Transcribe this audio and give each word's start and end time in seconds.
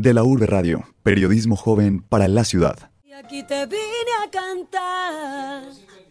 De 0.00 0.14
la 0.14 0.24
Urbe 0.24 0.46
Radio, 0.46 0.86
periodismo 1.02 1.56
joven 1.56 2.00
para 2.00 2.26
la 2.26 2.44
ciudad. 2.44 2.90
Y 3.04 3.12
aquí 3.12 3.42
te 3.42 3.66
vine 3.66 4.12
a 4.24 4.30
cantar, 4.30 5.62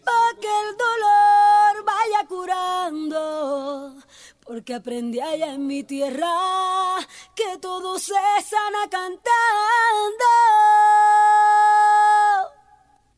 para 0.04 0.40
que 0.40 0.46
el 0.46 0.76
dolor 0.78 1.84
vaya 1.84 2.24
curando. 2.28 3.96
Porque 4.46 4.74
aprendí 4.74 5.18
allá 5.18 5.54
en 5.54 5.66
mi 5.66 5.82
tierra 5.82 6.28
que 7.34 7.58
todos 7.60 8.00
se 8.02 8.12
sana 8.12 8.88
cantando. 8.88 9.24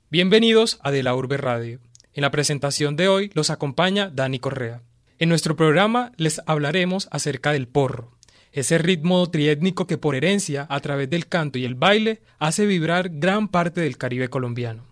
Bienvenidos 0.09 0.79
a 0.83 0.91
De 0.91 1.03
la 1.03 1.15
Urbe 1.15 1.37
Radio. 1.37 1.81
En 2.15 2.23
la 2.23 2.31
presentación 2.31 2.97
de 2.97 3.09
hoy 3.09 3.31
los 3.35 3.51
acompaña 3.51 4.09
Dani 4.09 4.39
Correa. 4.39 4.81
En 5.19 5.29
nuestro 5.29 5.55
programa 5.55 6.13
les 6.17 6.41
hablaremos 6.47 7.09
acerca 7.11 7.53
del 7.53 7.69
porro, 7.69 8.17
ese 8.53 8.79
ritmo 8.79 9.29
triétnico 9.31 9.87
que 9.87 9.99
por 9.99 10.15
herencia, 10.15 10.67
a 10.69 10.81
través 10.81 11.09
del 11.09 11.27
canto 11.27 11.59
y 11.59 11.65
el 11.65 11.75
baile, 11.75 12.23
hace 12.39 12.67
vibrar 12.67 13.09
gran 13.11 13.49
parte 13.49 13.81
del 13.81 13.97
Caribe 13.97 14.29
colombiano. 14.29 14.85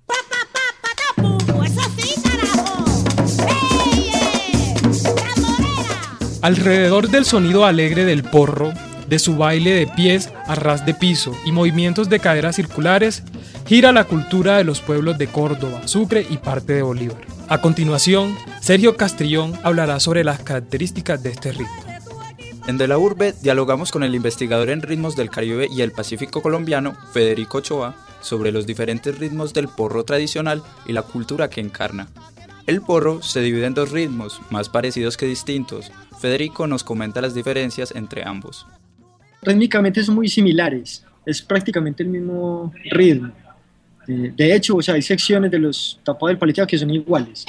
Alrededor 6.42 7.10
del 7.10 7.26
sonido 7.26 7.66
alegre 7.66 8.06
del 8.06 8.22
porro, 8.22 8.72
de 9.06 9.18
su 9.18 9.36
baile 9.36 9.72
de 9.72 9.86
pies 9.88 10.32
a 10.46 10.54
ras 10.54 10.86
de 10.86 10.94
piso 10.94 11.36
y 11.44 11.52
movimientos 11.52 12.08
de 12.08 12.18
caderas 12.18 12.56
circulares, 12.56 13.22
gira 13.66 13.92
la 13.92 14.04
cultura 14.04 14.56
de 14.56 14.64
los 14.64 14.80
pueblos 14.80 15.18
de 15.18 15.26
Córdoba, 15.26 15.86
Sucre 15.86 16.26
y 16.30 16.38
parte 16.38 16.72
de 16.72 16.82
Bolívar. 16.82 17.20
A 17.48 17.60
continuación, 17.60 18.36
Sergio 18.62 18.96
Castrillón 18.96 19.52
hablará 19.62 20.00
sobre 20.00 20.24
las 20.24 20.38
características 20.40 21.22
de 21.22 21.30
este 21.30 21.52
ritmo. 21.52 21.89
En 22.70 22.78
De 22.78 22.86
la 22.86 22.98
Urbe 22.98 23.34
dialogamos 23.42 23.90
con 23.90 24.04
el 24.04 24.14
investigador 24.14 24.70
en 24.70 24.80
ritmos 24.80 25.16
del 25.16 25.28
Caribe 25.28 25.66
y 25.68 25.82
el 25.82 25.90
Pacífico 25.90 26.40
colombiano, 26.40 26.94
Federico 27.12 27.58
Ochoa, 27.58 27.96
sobre 28.20 28.52
los 28.52 28.64
diferentes 28.64 29.18
ritmos 29.18 29.52
del 29.52 29.66
porro 29.66 30.04
tradicional 30.04 30.62
y 30.86 30.92
la 30.92 31.02
cultura 31.02 31.50
que 31.50 31.60
encarna. 31.60 32.06
El 32.68 32.80
porro 32.80 33.22
se 33.22 33.40
divide 33.40 33.66
en 33.66 33.74
dos 33.74 33.90
ritmos, 33.90 34.40
más 34.50 34.68
parecidos 34.68 35.16
que 35.16 35.26
distintos. 35.26 35.90
Federico 36.20 36.68
nos 36.68 36.84
comenta 36.84 37.20
las 37.20 37.34
diferencias 37.34 37.92
entre 37.96 38.22
ambos. 38.22 38.68
Rítmicamente 39.42 40.04
son 40.04 40.14
muy 40.14 40.28
similares, 40.28 41.04
es 41.26 41.42
prácticamente 41.42 42.04
el 42.04 42.10
mismo 42.10 42.72
ritmo. 42.92 43.32
Eh, 44.06 44.32
de 44.36 44.54
hecho, 44.54 44.76
o 44.76 44.82
sea, 44.82 44.94
hay 44.94 45.02
secciones 45.02 45.50
de 45.50 45.58
los 45.58 45.98
tapados 46.04 46.28
del 46.28 46.38
paleteado 46.38 46.68
que 46.68 46.78
son 46.78 46.90
iguales. 46.90 47.44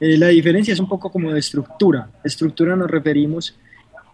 Eh, 0.00 0.18
la 0.18 0.26
diferencia 0.28 0.74
es 0.74 0.80
un 0.80 0.88
poco 0.88 1.12
como 1.12 1.30
de 1.30 1.38
estructura. 1.38 2.10
Estructura 2.24 2.74
nos 2.74 2.90
referimos 2.90 3.54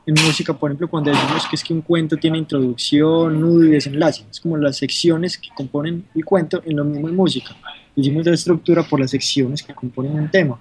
en 0.06 0.14
música, 0.14 0.54
por 0.54 0.70
ejemplo, 0.70 0.88
cuando 0.88 1.10
decimos 1.10 1.46
que 1.48 1.56
es 1.56 1.62
que 1.62 1.72
un 1.72 1.82
cuento 1.82 2.16
tiene 2.16 2.38
introducción, 2.38 3.40
nudo 3.40 3.64
y 3.64 3.70
desenlace. 3.70 4.24
Es 4.30 4.40
como 4.40 4.56
las 4.56 4.76
secciones 4.76 5.38
que 5.38 5.48
componen 5.54 6.04
el 6.14 6.24
cuento 6.24 6.62
en 6.64 6.76
lo 6.76 6.84
mismo 6.84 7.08
en 7.08 7.16
música. 7.16 7.54
Hicimos 7.94 8.24
la 8.26 8.34
estructura 8.34 8.82
por 8.82 9.00
las 9.00 9.10
secciones 9.10 9.62
que 9.62 9.74
componen 9.74 10.12
un 10.12 10.30
tema. 10.30 10.58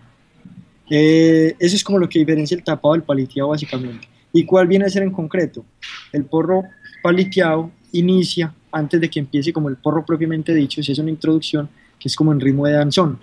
Eh, 0.89 1.55
eso 1.59 1.75
es 1.75 1.83
como 1.83 1.99
lo 1.99 2.09
que 2.09 2.19
diferencia 2.19 2.55
el 2.55 2.63
tapado 2.63 2.93
del 2.93 3.03
paliteado 3.03 3.49
básicamente. 3.49 4.07
¿Y 4.33 4.45
cuál 4.45 4.67
viene 4.67 4.85
a 4.85 4.89
ser 4.89 5.03
en 5.03 5.11
concreto? 5.11 5.65
El 6.11 6.25
porro 6.25 6.63
paliteado 7.01 7.71
inicia 7.91 8.53
antes 8.71 8.99
de 9.01 9.09
que 9.09 9.19
empiece 9.19 9.53
como 9.53 9.69
el 9.69 9.77
porro 9.77 10.05
propiamente 10.05 10.53
dicho, 10.53 10.83
si 10.83 10.91
es 10.91 10.99
una 10.99 11.09
introducción 11.09 11.69
que 11.99 12.07
es 12.07 12.15
como 12.15 12.31
en 12.31 12.39
ritmo 12.39 12.65
de 12.65 12.73
danzón. 12.73 13.19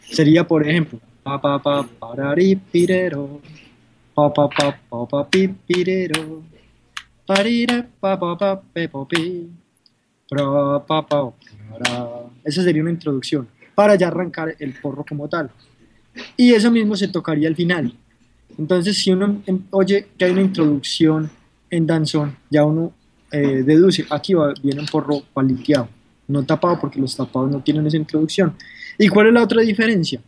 Sería, 0.00 0.46
por 0.46 0.66
ejemplo, 0.66 0.98
pa 1.22 1.40
pa 1.40 1.62
pa 1.62 1.86
parari 1.86 2.56
pirero, 2.56 3.40
pa 4.14 4.32
pa 4.32 4.48
pa 4.48 4.78
pa 4.88 5.06
pa 5.06 5.24
pi 5.30 5.48
pirero, 5.48 6.42
parira 7.26 7.86
pa 8.00 8.18
pa 8.18 8.36
pa 8.36 8.56
pe 8.60 8.88
po 8.88 9.06
pi, 9.06 9.48
pra 10.28 10.78
pa 10.80 11.06
pa. 11.06 11.32
Esa 12.44 12.62
sería 12.62 12.82
una 12.82 12.90
introducción 12.90 13.48
para 13.74 13.94
ya 13.94 14.08
arrancar 14.08 14.54
el 14.58 14.74
porro 14.74 15.04
como 15.08 15.28
tal. 15.28 15.50
Y 16.36 16.52
eso 16.52 16.70
mismo 16.70 16.96
se 16.96 17.08
tocaría 17.08 17.48
al 17.48 17.56
final. 17.56 17.94
Entonces, 18.58 18.98
si 18.98 19.12
uno 19.12 19.42
em, 19.46 19.62
oye 19.70 20.08
que 20.18 20.24
hay 20.24 20.32
una 20.32 20.42
introducción 20.42 21.30
en 21.70 21.86
danzón, 21.86 22.36
ya 22.50 22.64
uno 22.64 22.92
eh, 23.32 23.62
deduce, 23.64 24.04
aquí 24.10 24.34
va, 24.34 24.52
viene 24.62 24.80
un 24.80 24.86
porro 24.86 25.22
paliteado, 25.32 25.88
no 26.28 26.44
tapado 26.44 26.78
porque 26.80 27.00
los 27.00 27.16
tapados 27.16 27.50
no 27.50 27.62
tienen 27.62 27.86
esa 27.86 27.96
introducción. 27.96 28.54
¿Y 28.98 29.08
cuál 29.08 29.28
es 29.28 29.32
la 29.32 29.44
otra 29.44 29.62
diferencia? 29.62 30.20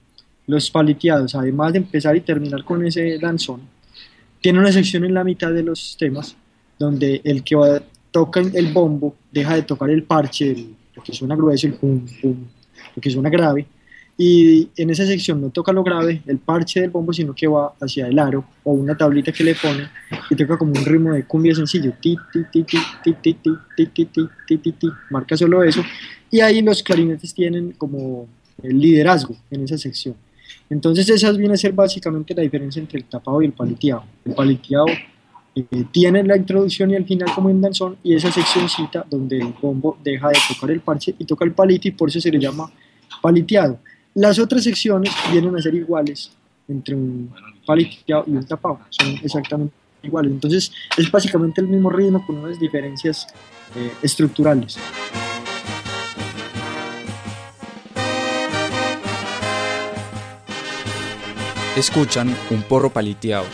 Los 0.47 0.71
paliteados, 0.71 1.35
además 1.35 1.73
de 1.73 1.79
empezar 1.79 2.17
y 2.17 2.21
terminar 2.21 2.65
con 2.65 2.85
ese 2.85 3.19
danzón, 3.19 3.61
tiene 4.41 4.59
una 4.59 4.73
sección 4.73 5.05
en 5.05 5.15
la 5.15 5.25
mitad 5.25 5.53
de 5.53 5.63
los 5.63 5.97
temas 5.97 6.37
donde 6.79 7.21
el 7.25 7.45
que 7.45 7.55
va, 7.55 7.81
toca 8.11 8.41
el 8.41 8.73
bombo 8.73 9.15
deja 9.31 9.55
de 9.55 9.63
tocar 9.63 9.89
el 9.91 10.03
parche, 10.03 10.51
el, 10.51 10.75
lo 10.95 11.03
que 11.03 11.13
suena 11.13 11.37
grueso, 11.37 11.69
el 11.69 11.75
pum, 11.75 12.05
pum, 12.21 12.37
lo 12.97 13.01
que 13.01 13.09
suena 13.09 13.31
grave, 13.31 13.67
y 14.19 14.69
en 14.77 14.91
esa 14.91 15.07
sección 15.07 15.41
no 15.41 15.51
toca 15.51 15.73
lo 15.73 15.83
grave, 15.83 16.23
el 16.27 16.39
parche 16.39 16.81
del 16.81 16.91
bombo, 16.91 17.13
sino 17.13 17.35
que 17.35 17.47
va 17.47 17.73
hacia 17.81 18.09
el 18.09 18.19
aro 18.19 18.45
o 18.65 18.73
una 18.73 18.97
tablita 18.97 19.33
que 19.33 19.45
le 19.45 19.55
pone 19.55 19.89
y 20.29 20.35
toca 20.35 20.59
como 20.59 20.73
un 20.73 20.85
ritmo 20.85 21.13
de 21.13 21.25
cumbia 21.25 21.55
sencillo, 21.55 21.95
ti, 22.01 22.17
ti, 22.33 22.41
ti, 22.53 22.65
ti, 22.65 22.79
ti, 23.03 23.15
ti, 23.23 23.35
ti, 23.35 23.57
ti, 23.77 23.87
ti, 23.87 24.05
ti, 24.07 24.29
ti, 24.47 24.59
ti, 24.59 24.73
ti, 24.73 24.89
marca 25.11 25.37
solo 25.37 25.63
eso, 25.63 25.83
y 26.31 26.41
ahí 26.41 26.63
los 26.63 26.83
clarinetes 26.83 27.33
tienen 27.33 27.73
como 27.73 28.27
el 28.63 28.79
liderazgo 28.79 29.37
en 29.51 29.65
esa 29.65 29.79
sección. 29.79 30.15
Entonces 30.71 31.09
esa 31.09 31.31
viene 31.33 31.55
a 31.55 31.57
ser 31.57 31.73
básicamente 31.73 32.35
la 32.35 32.43
diferencia 32.43 32.81
entre 32.81 32.99
el 32.99 33.05
tapado 33.05 33.43
y 33.43 33.47
el 33.47 33.53
paliteado. 33.53 34.05
El 34.25 34.35
paliteado 34.35 34.87
eh, 35.55 35.85
tiene 35.91 36.23
la 36.23 36.37
introducción 36.37 36.91
y 36.91 36.95
el 36.95 37.05
final 37.05 37.35
como 37.35 37.51
en 37.51 37.61
danzón 37.61 37.97
y 38.03 38.15
esa 38.15 38.33
seccióncita 38.33 39.05
donde 39.09 39.39
el 39.39 39.55
bombo 39.61 39.99
deja 40.03 40.29
de 40.29 40.39
tocar 40.49 40.71
el 40.71 40.81
parche 40.81 41.15
y 41.19 41.25
toca 41.25 41.45
el 41.45 41.53
palito 41.53 41.89
y 41.89 41.91
por 41.91 42.09
eso 42.09 42.21
se 42.21 42.31
le 42.31 42.39
llama 42.39 42.71
paliteado. 43.21 43.79
Las 44.15 44.39
otras 44.39 44.65
secciones 44.65 45.13
vienen 45.31 45.55
a 45.57 45.61
ser 45.61 45.75
iguales 45.75 46.33
entre 46.69 46.95
un 46.95 47.31
paliteado 47.67 48.25
y 48.27 48.31
un 48.31 48.45
tapado, 48.45 48.81
son 48.91 49.09
exactamente 49.23 49.75
iguales. 50.03 50.33
Entonces 50.33 50.73
es 50.97 51.11
básicamente 51.11 51.61
el 51.61 51.69
mismo 51.69 51.91
ritmo 51.91 52.25
con 52.27 52.39
unas 52.39 52.59
diferencias 52.59 53.27
eh, 53.77 53.93
estructurales. 54.03 54.79
Escuchan 61.75 62.37
un 62.51 62.63
porro 62.63 62.91
paliteado. 62.91 63.47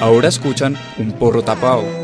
Ahora 0.00 0.28
escuchan 0.28 0.74
un 0.98 1.12
porro 1.12 1.42
tapado. 1.42 2.01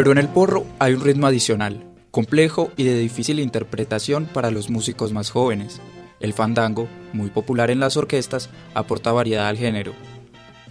Pero 0.00 0.12
en 0.12 0.16
el 0.16 0.28
porro 0.28 0.64
hay 0.78 0.94
un 0.94 1.02
ritmo 1.02 1.26
adicional, 1.26 1.84
complejo 2.10 2.72
y 2.78 2.84
de 2.84 2.98
difícil 2.98 3.38
interpretación 3.38 4.24
para 4.24 4.50
los 4.50 4.70
músicos 4.70 5.12
más 5.12 5.28
jóvenes. 5.28 5.82
El 6.20 6.32
fandango, 6.32 6.88
muy 7.12 7.28
popular 7.28 7.70
en 7.70 7.80
las 7.80 7.98
orquestas, 7.98 8.48
aporta 8.72 9.12
variedad 9.12 9.46
al 9.46 9.58
género. 9.58 9.92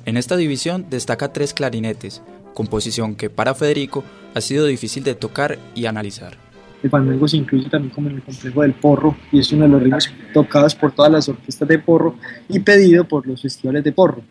En 0.06 0.18
esta 0.18 0.36
división 0.36 0.88
destaca 0.90 1.32
tres 1.32 1.54
clarinetes, 1.54 2.24
composición 2.56 3.14
que 3.14 3.30
para 3.30 3.54
Federico 3.54 4.04
ha 4.34 4.42
sido 4.42 4.66
difícil 4.66 5.04
de 5.04 5.14
tocar 5.14 5.60
y 5.76 5.86
analizar. 5.86 6.36
El 6.82 6.90
fandango 6.90 7.28
se 7.28 7.38
incluye 7.38 7.70
también 7.70 7.94
como 7.94 8.10
en 8.10 8.16
el 8.16 8.24
complejo 8.24 8.64
del 8.64 8.74
porro 8.74 9.16
y 9.32 9.42
es 9.42 9.52
uno 9.52 9.66
de 9.66 9.70
los 9.70 9.84
ritmos 9.84 10.10
tocados 10.34 10.74
por 10.74 10.92
todas 10.92 11.12
las 11.12 11.30
orquestas 11.30 11.68
de 11.68 11.78
porro 11.78 12.16
y 12.48 12.62
pedido 12.62 13.08
por 13.08 13.28
los 13.28 13.44
festivales 13.44 13.84
de 13.84 13.92
porro. 13.92 14.24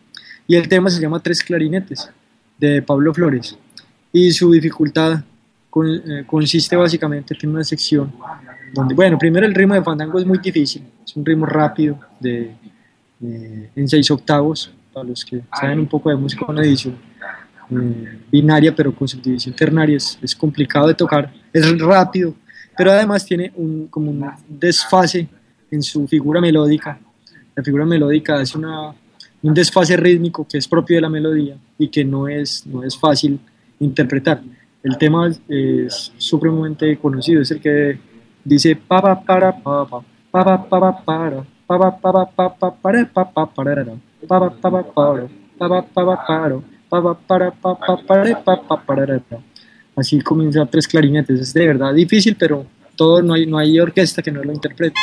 Y 0.48 0.56
el 0.56 0.68
tema 0.68 0.90
se 0.90 1.00
llama 1.00 1.22
Tres 1.22 1.44
clarinetes 1.44 2.10
de 2.58 2.82
Pablo 2.82 3.14
Flores 3.14 3.56
y 4.12 4.30
su 4.32 4.50
dificultad 4.52 5.22
con, 5.70 5.86
eh, 5.88 6.24
consiste 6.26 6.76
básicamente 6.76 7.36
en 7.40 7.50
una 7.50 7.64
sección 7.64 8.12
donde, 8.72 8.94
bueno, 8.94 9.18
primero 9.18 9.46
el 9.46 9.54
ritmo 9.54 9.74
de 9.74 9.82
fandango 9.82 10.18
es 10.18 10.26
muy 10.26 10.38
difícil, 10.38 10.82
es 11.04 11.16
un 11.16 11.24
ritmo 11.24 11.46
rápido 11.46 11.98
de, 12.20 12.54
de 13.18 13.70
en 13.74 13.88
seis 13.88 14.10
octavos, 14.10 14.70
para 14.92 15.06
los 15.06 15.24
que 15.24 15.42
saben 15.58 15.80
un 15.80 15.86
poco 15.86 16.10
de 16.10 16.16
música 16.16 16.44
con 16.44 16.58
edición 16.58 16.96
eh, 17.70 18.18
binaria, 18.30 18.74
pero 18.74 18.94
con 18.94 19.06
subdivisión 19.06 19.54
ternaria 19.54 19.96
es, 19.96 20.18
es, 20.22 20.34
complicado 20.34 20.88
de 20.88 20.94
tocar, 20.94 21.32
es 21.52 21.78
rápido, 21.78 22.34
pero 22.76 22.90
además 22.92 23.24
tiene 23.24 23.52
un, 23.56 23.88
como 23.88 24.10
un 24.10 24.24
desfase 24.48 25.28
en 25.70 25.82
su 25.82 26.06
figura 26.06 26.40
melódica. 26.40 26.98
La 27.54 27.62
figura 27.62 27.84
melódica 27.84 28.40
es 28.40 28.54
una, 28.54 28.94
un 29.42 29.54
desfase 29.54 29.96
rítmico 29.96 30.46
que 30.46 30.58
es 30.58 30.66
propio 30.66 30.96
de 30.96 31.02
la 31.02 31.10
melodía 31.10 31.56
y 31.78 31.88
que 31.88 32.04
no 32.04 32.28
es, 32.28 32.66
no 32.66 32.82
es 32.82 32.96
fácil 32.96 33.38
interpretar. 33.80 34.40
el 34.82 34.96
tema 34.96 35.28
es 35.48 36.12
supremamente 36.16 36.96
conocido, 36.98 37.42
es 37.42 37.50
el 37.50 37.60
que 37.60 37.98
dice 38.44 38.76
pa 38.76 39.02
pa 39.02 39.20
para 39.20 39.52
pa 39.52 39.84
pa 39.86 40.02
pa 40.30 40.68
pa 40.68 41.04
pa 41.04 41.46
para 41.66 41.90
pa 41.90 42.12
pa 42.12 42.26
pa 42.26 42.50
pa 42.50 42.70
pa 42.70 42.72
para 42.82 43.04
pa 43.04 43.24
pa 43.24 43.46
para 43.46 43.84
pa 43.84 44.00
pa 44.26 44.48
pa 44.48 44.48
para 44.48 44.52
pa 44.58 44.70
pa 44.70 44.82
pa 44.82 45.14
para 45.58 45.82
pa 45.82 47.02
pa 47.02 47.14
para 47.26 47.50
pa 47.50 47.74
pa 47.74 47.96
para 48.06 48.34
pa 48.44 48.56
pa 48.56 48.76
para 48.86 49.20
así 49.96 50.20
comienza 50.20 50.64
tres 50.66 50.86
clarinetes 50.86 51.40
es 51.40 51.52
de 51.52 51.66
verdad 51.66 51.92
difícil 51.92 52.36
pero 52.38 52.64
todo 52.96 53.20
no 53.22 53.34
hay 53.34 53.46
no 53.46 53.58
hay 53.58 53.78
orquesta 53.78 54.22
que 54.22 54.30
no 54.30 54.42
lo 54.42 54.52
interprete 54.52 54.94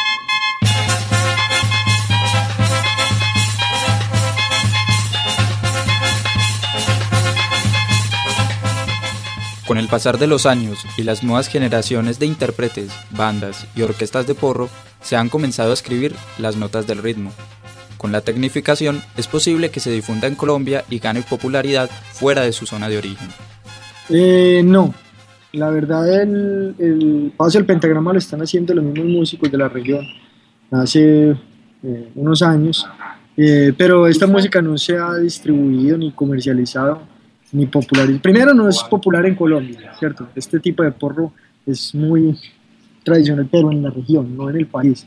Con 9.68 9.80
el 9.80 9.88
pasar 9.88 10.20
de 10.20 10.28
los 10.28 10.46
años 10.46 10.86
y 10.96 11.04
las 11.04 11.24
nuevas 11.24 11.48
generaciones 11.48 12.20
de 12.20 12.28
intérpretes, 12.28 12.92
bandas 13.10 13.66
y 13.76 13.82
orquestas 13.82 14.28
de 14.28 14.36
porro, 14.36 14.70
se 15.02 15.16
han 15.16 15.30
comenzado 15.30 15.72
a 15.72 15.74
escribir 15.74 16.14
las 16.38 16.56
notas 16.56 16.86
del 16.86 17.00
ritmo. 17.00 17.32
Con 17.98 18.12
la 18.12 18.22
tecnificación 18.22 19.02
es 19.18 19.28
posible 19.28 19.72
que 19.72 19.80
se 19.80 19.90
difunda 19.90 20.28
en 20.28 20.36
Colombia 20.36 20.86
y 20.88 21.00
gane 21.00 21.24
popularidad 21.24 21.90
fuera 22.12 22.44
de 22.44 22.52
su 22.52 22.68
zona 22.68 22.90
de 22.90 23.00
origen. 23.00 23.30
Eh, 24.10 24.62
no, 24.64 24.94
la 25.54 25.72
verdad 25.72 26.22
el, 26.22 26.76
el, 26.78 27.34
paso 27.36 27.58
del 27.58 27.66
pentagrama 27.66 28.14
lo 28.14 28.20
están 28.20 28.44
haciendo 28.44 28.76
los 28.76 28.84
mismos 28.84 29.08
músicos 29.08 29.52
de 29.52 29.58
la 29.58 29.68
región 29.68 30.06
hace 30.70 31.32
eh, 31.32 32.12
unos 32.14 32.44
años, 32.44 32.88
eh, 33.36 33.74
pero 33.76 34.06
esta 34.06 34.28
música 34.28 34.62
no 34.62 34.78
se 34.78 34.96
ha 34.96 35.16
distribuido 35.16 35.98
ni 35.98 36.12
comercializado 36.12 37.15
ni 37.56 37.66
popular. 37.68 38.08
Primero 38.22 38.54
no 38.54 38.68
es 38.68 38.84
popular 38.84 39.26
en 39.26 39.36
Colombia, 39.36 39.94
¿cierto? 39.98 40.28
Este 40.36 40.60
tipo 40.60 40.84
de 40.84 40.92
porro 40.92 41.32
es 41.66 41.96
muy 41.96 42.38
tradicional, 43.04 43.48
pero 43.50 43.72
en 43.72 43.82
la 43.82 43.90
región, 43.90 44.36
no 44.36 44.50
en 44.50 44.58
el 44.58 44.68
país. 44.68 45.06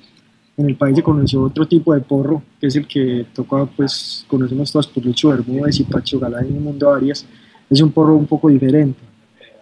En 0.57 0.67
el 0.67 0.77
país 0.77 0.97
se 0.97 1.03
conoció 1.03 1.43
otro 1.43 1.69
tipo 1.69 1.95
de 1.95 2.01
porro, 2.01 2.43
que 2.59 2.69
es 2.69 2.77
el 2.77 2.87
que 2.87 3.27
toca, 3.35 3.67
pues, 3.67 4.25
conocemos 4.27 4.73
todos 4.73 4.87
por 4.87 5.05
Lucho 5.05 5.29
Bermúdez 5.29 5.79
y 5.81 5.85
Pacho 5.85 6.19
Galán 6.19 6.49
y 6.49 6.59
Mundo 6.59 6.91
Arias. 6.91 7.25
Es 7.69 7.81
un 7.81 7.93
porro 7.93 8.17
un 8.17 8.27
poco 8.27 8.49
diferente. 8.49 8.99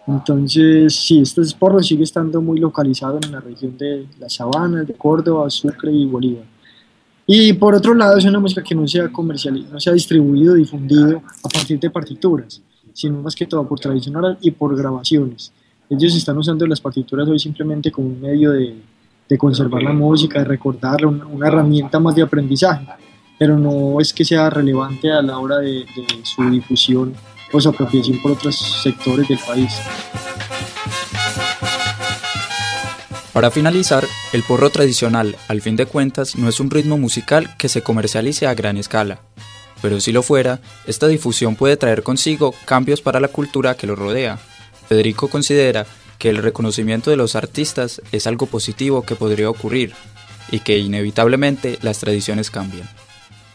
Entonces, 0.07 0.95
sí, 0.95 1.19
este 1.19 1.41
porro 1.59 1.83
sigue 1.83 2.03
estando 2.03 2.41
muy 2.41 2.59
localizado 2.59 3.19
en 3.21 3.31
la 3.33 3.41
región 3.41 3.77
de 3.77 4.07
las 4.17 4.33
Sabanas, 4.35 4.87
de 4.87 4.93
Córdoba, 4.93 5.49
Sucre 5.49 5.91
y 5.91 6.05
Bolívar. 6.05 6.45
Y 7.27 7.51
por 7.53 7.75
otro 7.75 7.93
lado, 7.93 8.17
es 8.17 8.23
una 8.23 8.39
música 8.39 8.63
que 8.63 8.73
no 8.73 8.87
se 8.87 9.01
ha 9.01 9.09
comercializado, 9.09 9.73
no 9.73 9.79
se 9.81 9.89
ha 9.89 9.93
distribuido, 9.93 10.53
difundido 10.53 11.21
a 11.43 11.49
partir 11.49 11.77
de 11.77 11.89
partituras 11.89 12.61
sino 12.97 13.21
más 13.21 13.35
que 13.35 13.45
todo 13.45 13.67
por 13.67 13.79
tradición 13.79 14.15
oral 14.15 14.39
y 14.41 14.49
por 14.49 14.75
grabaciones. 14.75 15.51
Ellos 15.87 16.15
están 16.15 16.35
usando 16.35 16.65
las 16.65 16.81
partituras 16.81 17.27
hoy 17.29 17.37
simplemente 17.37 17.91
como 17.91 18.07
un 18.07 18.19
medio 18.19 18.51
de, 18.51 18.75
de 19.29 19.37
conservar 19.37 19.83
la 19.83 19.93
música, 19.93 20.39
de 20.39 20.45
recordarla, 20.45 21.07
una, 21.07 21.27
una, 21.27 21.47
herramienta 21.47 21.99
más 21.99 22.15
de 22.15 22.23
aprendizaje, 22.23 22.87
pero 23.37 23.55
no 23.55 24.01
es 24.01 24.11
que 24.11 24.25
sea 24.25 24.49
relevante 24.49 25.11
a 25.11 25.21
la 25.21 25.37
hora 25.37 25.59
de, 25.59 25.85
de 25.95 26.05
su 26.23 26.49
difusión 26.49 27.13
o 27.53 27.61
su 27.61 27.69
apropiación 27.69 28.19
por 28.19 28.31
otros 28.31 28.55
sectores 28.81 29.27
del 29.27 29.39
país. 29.45 29.79
Para 33.31 33.51
finalizar, 33.51 34.05
el 34.33 34.41
porro 34.41 34.71
tradicional, 34.71 35.35
al 35.47 35.61
fin 35.61 35.75
de 35.75 35.85
cuentas, 35.85 36.35
no 36.35 36.49
es 36.49 36.59
un 36.59 36.71
ritmo 36.71 36.97
musical 36.97 37.55
que 37.59 37.69
se 37.69 37.83
comercialice 37.83 38.47
a 38.47 38.55
gran 38.55 38.77
escala, 38.77 39.19
pero 39.81 39.99
si 39.99 40.11
lo 40.11 40.23
fuera, 40.23 40.59
esta 40.85 41.07
difusión 41.07 41.55
puede 41.55 41.77
traer 41.77 42.03
consigo 42.03 42.53
cambios 42.65 43.01
para 43.01 43.19
la 43.19 43.27
cultura 43.27 43.75
que 43.75 43.87
lo 43.87 43.95
rodea. 43.95 44.37
Federico 44.87 45.27
considera 45.27 45.85
que 46.17 46.29
el 46.29 46.37
reconocimiento 46.37 47.09
de 47.11 47.17
los 47.17 47.35
artistas 47.35 48.01
es 48.11 48.27
algo 48.27 48.45
positivo 48.47 49.03
que 49.03 49.15
podría 49.15 49.49
ocurrir 49.49 49.93
y 50.51 50.59
que 50.59 50.77
inevitablemente 50.77 51.77
las 51.81 51.99
tradiciones 51.99 52.49
cambian. 52.49 52.87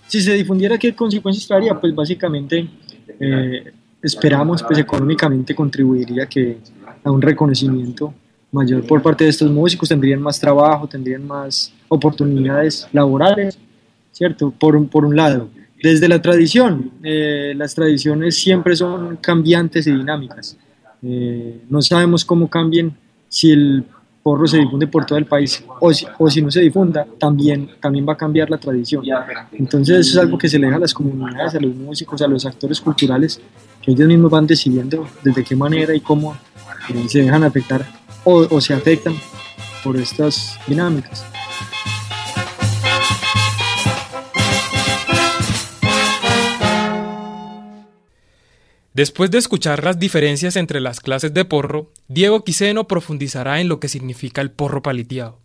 Si 0.07 0.21
se 0.21 0.35
difundiera, 0.35 0.79
¿qué 0.79 0.95
consecuencias 0.95 1.47
traería? 1.47 1.81
Pues 1.81 1.95
básicamente 1.95 2.69
eh, 3.19 3.73
esperamos, 4.03 4.63
pues 4.63 4.79
económicamente 4.79 5.55
contribuiría 5.55 6.27
que 6.27 6.59
a 7.03 7.11
un 7.11 7.23
reconocimiento 7.23 8.15
mayor 8.53 8.87
por 8.87 9.03
parte 9.03 9.25
de 9.25 9.31
estos 9.31 9.51
músicos, 9.51 9.89
tendrían 9.89 10.21
más 10.21 10.39
trabajo, 10.39 10.87
tendrían 10.87 11.27
más 11.27 11.73
oportunidades 11.89 12.87
laborales, 12.93 13.59
¿cierto? 14.13 14.51
Por, 14.51 14.87
por 14.89 15.05
un 15.07 15.17
lado. 15.17 15.49
Desde 15.83 16.09
la 16.09 16.23
tradición, 16.23 16.93
eh, 17.03 17.55
las 17.57 17.75
tradiciones 17.75 18.37
siempre 18.37 18.77
son 18.77 19.17
cambiantes 19.17 19.87
y 19.87 19.93
dinámicas. 19.93 20.57
Eh, 21.03 21.63
no 21.69 21.83
sabemos 21.83 22.25
cómo 22.25 22.49
cambien 22.49 22.95
si 23.29 23.51
el 23.51 23.85
porro 24.23 24.47
se 24.47 24.59
difunde 24.59 24.87
por 24.87 25.05
todo 25.05 25.19
el 25.19 25.27
país 25.27 25.65
o 25.81 25.93
si, 25.93 26.07
o 26.17 26.31
si, 26.31 26.41
no 26.41 26.51
se 26.51 26.61
difunda, 26.61 27.05
también, 27.19 27.69
también 27.81 28.07
va 28.09 28.13
a 28.13 28.17
cambiar 28.17 28.49
la 28.49 28.59
tradición. 28.59 29.05
Entonces 29.53 29.99
eso 29.99 30.11
es 30.13 30.19
algo 30.19 30.39
que 30.39 30.49
se 30.49 30.59
le 30.59 30.67
deja 30.67 30.77
a 30.77 30.81
las 30.81 30.95
comunidades, 30.95 31.57
a 31.57 31.61
los 31.61 31.75
músicos, 31.75 32.23
a 32.23 32.29
los 32.29 32.47
actores 32.47 32.81
culturales, 32.81 33.41
que 33.83 33.91
ellos 33.91 34.07
mismos 34.07 34.31
van 34.31 34.47
decidiendo 34.47 35.09
desde 35.25 35.43
qué 35.43 35.57
manera 35.57 35.93
y 35.93 36.01
cómo 36.01 36.37
eh, 36.95 37.09
se 37.09 37.23
dejan 37.23 37.43
afectar 37.43 37.85
o, 38.23 38.47
o 38.49 38.61
se 38.61 38.73
afectan 38.75 39.15
por 39.83 39.97
estas 39.97 40.57
dinámicas. 40.69 41.32
Después 48.95 49.31
de 49.31 49.39
escuchar 49.39 49.83
las 49.85 49.99
diferencias 49.99 50.55
entre 50.57 50.79
las 50.79 51.01
clases 51.01 51.33
de 51.33 51.47
porro, 51.47 51.91
Diego 52.09 52.45
Quiseno 52.45 52.87
profundizará 52.87 53.59
en 53.59 53.69
lo 53.69 53.81
que 53.81 53.89
significa 53.89 54.43
el 54.43 54.51
porro 54.51 54.83
paliteado. 54.83 55.41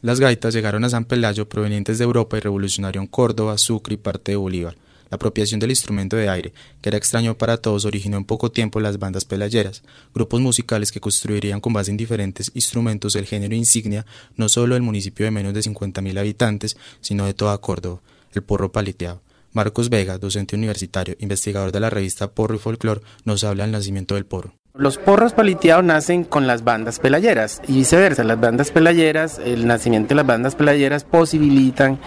Las 0.00 0.20
gaitas 0.20 0.54
llegaron 0.54 0.82
a 0.84 0.88
San 0.88 1.04
Pelayo 1.04 1.50
provenientes 1.50 1.98
de 1.98 2.04
Europa 2.04 2.38
y 2.38 2.40
revolucionaron 2.40 3.06
Córdoba, 3.06 3.58
Sucre 3.58 3.94
y 3.94 3.98
parte 3.98 4.32
de 4.32 4.36
Bolívar. 4.36 4.76
La 5.10 5.16
apropiación 5.16 5.60
del 5.60 5.68
instrumento 5.68 6.16
de 6.16 6.30
aire, 6.30 6.54
que 6.80 6.88
era 6.88 6.96
extraño 6.96 7.36
para 7.36 7.58
todos, 7.58 7.84
originó 7.84 8.16
en 8.16 8.24
poco 8.24 8.50
tiempo 8.50 8.80
las 8.80 8.98
bandas 8.98 9.26
pelayeras, 9.26 9.82
grupos 10.14 10.40
musicales 10.40 10.90
que 10.90 11.00
construirían 11.00 11.60
con 11.60 11.74
base 11.74 11.90
en 11.90 11.98
diferentes 11.98 12.50
instrumentos 12.54 13.14
el 13.16 13.26
género 13.26 13.54
insignia 13.54 14.06
no 14.36 14.48
solo 14.48 14.74
del 14.74 14.82
municipio 14.82 15.26
de 15.26 15.30
menos 15.30 15.52
de 15.52 15.60
50.000 15.60 16.18
habitantes, 16.18 16.78
sino 17.02 17.26
de 17.26 17.34
toda 17.34 17.58
Córdoba, 17.58 18.00
el 18.32 18.42
porro 18.42 18.72
paliteado. 18.72 19.20
Marcos 19.52 19.90
Vega, 19.90 20.18
docente 20.18 20.56
universitario, 20.56 21.16
investigador 21.18 21.72
de 21.72 21.80
la 21.80 21.90
revista 21.90 22.30
Porro 22.30 22.56
y 22.56 22.58
Folklore, 22.58 23.02
nos 23.24 23.44
habla 23.44 23.64
del 23.64 23.72
nacimiento 23.72 24.14
del 24.14 24.26
porro. 24.26 24.54
Los 24.74 24.96
porros 24.96 25.34
paliteados 25.34 25.84
nacen 25.84 26.24
con 26.24 26.46
las 26.46 26.64
bandas 26.64 26.98
pelayeras 26.98 27.60
y 27.68 27.74
viceversa. 27.74 28.24
Las 28.24 28.40
bandas 28.40 28.70
pelayeras, 28.70 29.38
el 29.38 29.66
nacimiento 29.66 30.08
de 30.08 30.14
las 30.14 30.26
bandas 30.26 30.54
pelayeras 30.54 31.04
posibilitan 31.04 31.98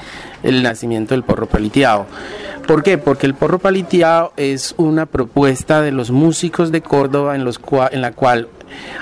el 0.42 0.64
nacimiento 0.64 1.14
del 1.14 1.24
porro 1.24 1.46
paliteado. 1.46 2.08
¿Por 2.68 2.82
qué? 2.82 2.98
Porque 2.98 3.28
el 3.28 3.36
porro 3.36 3.60
paliteado 3.60 4.34
es 4.36 4.74
una 4.78 5.06
propuesta 5.06 5.84
de 5.84 5.92
los 5.92 6.10
músicos 6.10 6.72
de 6.72 6.82
Córdoba 6.82 7.36
en, 7.36 7.46
los 7.46 7.60
en 7.92 8.02
la 8.02 8.14
cual 8.14 8.50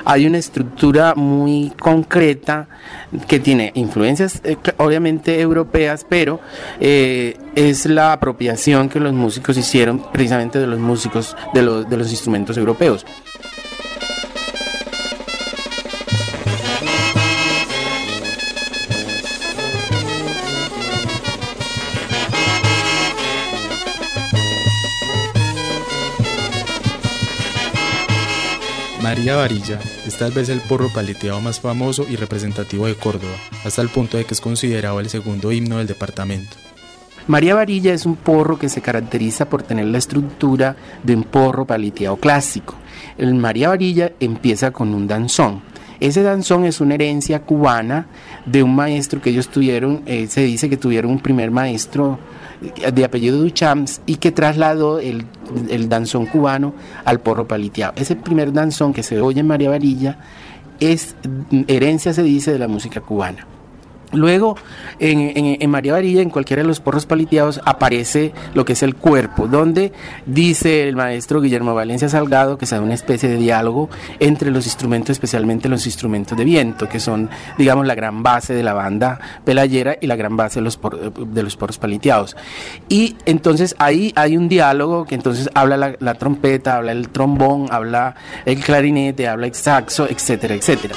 hay 0.06 0.26
una 0.26 0.38
estructura 0.38 1.16
muy 1.16 1.72
concreta 1.80 2.68
que 3.28 3.40
tiene 3.40 3.72
influencias 3.76 4.42
eh, 4.44 4.58
obviamente 4.78 5.40
europeas, 5.40 6.06
pero 6.08 6.40
eh, 6.80 7.38
es 7.56 7.86
la 7.86 8.14
apropiación 8.14 8.90
que 8.90 9.00
los 9.00 9.14
músicos 9.14 9.58
hicieron 9.58 10.04
precisamente 10.12 10.60
de 10.60 10.68
los 10.68 10.80
músicos 10.80 11.36
de 11.54 11.62
los, 11.62 11.90
de 11.90 11.98
los 11.98 12.12
instrumentos 12.12 12.58
europeos. 12.58 13.06
María 29.24 29.38
Varilla 29.38 29.80
es 30.06 30.18
tal 30.18 30.34
vez 30.34 30.50
el 30.50 30.60
porro 30.60 30.90
paleteado 30.90 31.40
más 31.40 31.62
famoso 31.62 32.06
y 32.10 32.18
representativo 32.18 32.88
de 32.88 32.96
Córdoba, 32.96 33.38
hasta 33.64 33.82
el 33.82 33.88
punto 33.88 34.18
de 34.18 34.26
que 34.26 34.34
es 34.34 34.42
considerado 34.42 35.00
el 35.00 35.08
segundo 35.08 35.54
himno 35.54 35.78
del 35.78 35.88
departamento. 35.88 36.58
María 37.28 37.56
Varilla 37.56 37.94
es 37.94 38.06
un 38.06 38.18
porro 38.18 38.60
que 38.60 38.68
se 38.68 38.82
caracteriza 38.82 39.48
por 39.48 39.64
tener 39.64 39.86
la 39.86 40.00
estructura 40.00 40.76
de 41.04 41.16
un 41.16 41.24
porro 41.24 41.66
paleteado 41.66 42.18
clásico. 42.18 42.76
El 43.18 43.34
María 43.36 43.70
Varilla 43.70 44.12
empieza 44.20 44.72
con 44.72 44.94
un 44.94 45.08
danzón. 45.08 45.62
Ese 46.02 46.22
danzón 46.22 46.66
es 46.66 46.82
una 46.82 46.96
herencia 46.96 47.44
cubana 47.44 48.08
de 48.46 48.62
un 48.62 48.76
maestro 48.76 49.22
que 49.22 49.30
ellos 49.30 49.48
tuvieron, 49.48 50.02
eh, 50.06 50.28
se 50.28 50.42
dice 50.42 50.70
que 50.70 50.76
tuvieron 50.76 51.12
un 51.12 51.20
primer 51.20 51.50
maestro 51.50 52.20
de 52.94 53.06
apellido 53.06 53.38
Duchamps 53.38 54.02
y 54.06 54.16
que 54.16 54.32
trasladó 54.32 55.00
el, 55.00 55.26
el 55.70 55.90
danzón 55.90 56.26
cubano 56.26 56.74
al 57.06 57.20
porro 57.20 57.48
paliteado. 57.48 57.94
Ese 57.96 58.16
primer 58.16 58.54
danzón 58.54 58.94
que 58.94 59.04
se 59.04 59.20
oye 59.22 59.42
en 59.42 59.48
María 59.48 59.70
Varilla 59.70 60.18
es 60.80 61.16
herencia, 61.68 62.14
se 62.14 62.24
dice, 62.24 62.52
de 62.52 62.60
la 62.60 62.68
música 62.68 63.02
cubana. 63.02 63.48
Luego, 64.14 64.56
en, 65.00 65.70
María 65.70 65.94
Varilla, 65.94 66.22
en 66.22 66.30
cualquiera 66.30 66.62
de 66.62 66.68
los 66.68 66.80
porros 66.80 67.06
paliteados, 67.06 67.60
aparece 67.66 68.32
lo 68.54 68.64
que 68.64 68.74
es 68.74 68.84
el 68.84 68.96
cuerpo, 68.96 69.48
donde 69.48 69.92
dice 70.26 70.88
el 70.88 70.96
maestro 70.96 71.42
Guillermo 71.42 71.74
Valencia 71.74 72.10
Salgado 72.10 72.58
que 72.58 72.66
se 72.66 72.76
da 72.76 72.82
una 72.82 72.94
especie 72.94 73.28
de 73.28 73.38
diálogo 73.38 73.90
entre 74.20 74.52
los 74.52 74.66
instrumentos, 74.66 75.12
especialmente 75.12 75.68
los 75.68 75.86
instrumentos 75.86 76.38
de 76.38 76.44
viento, 76.44 76.88
que 76.88 77.00
son, 77.00 77.30
digamos, 77.58 77.88
la 77.88 77.96
gran 77.96 78.24
base 78.24 78.54
de 78.54 78.64
la 78.64 78.74
banda 78.74 79.20
pelayera 79.44 79.98
y 80.00 80.08
la 80.08 80.16
gran 80.16 80.38
base 80.38 80.60
de 80.60 80.64
los, 80.64 80.80
de 81.28 81.44
los 81.44 81.56
porros 81.58 81.78
paliteados. 81.78 82.36
Y 82.90 83.16
entonces 83.26 83.76
ahí 83.80 84.14
hay 84.16 84.38
un 84.38 84.48
diálogo 84.48 85.06
que 85.06 85.16
entonces 85.16 85.50
habla 85.54 85.78
la, 85.78 85.96
la 86.00 86.14
trompeta, 86.16 86.78
habla 86.78 86.92
el 86.92 87.10
trombón, 87.10 87.68
habla 87.72 88.16
el 88.46 88.60
clarinete, 88.60 89.28
habla 89.28 89.48
el 89.48 89.56
saxo, 89.56 90.08
etcétera, 90.08 90.56
etcétera. 90.56 90.96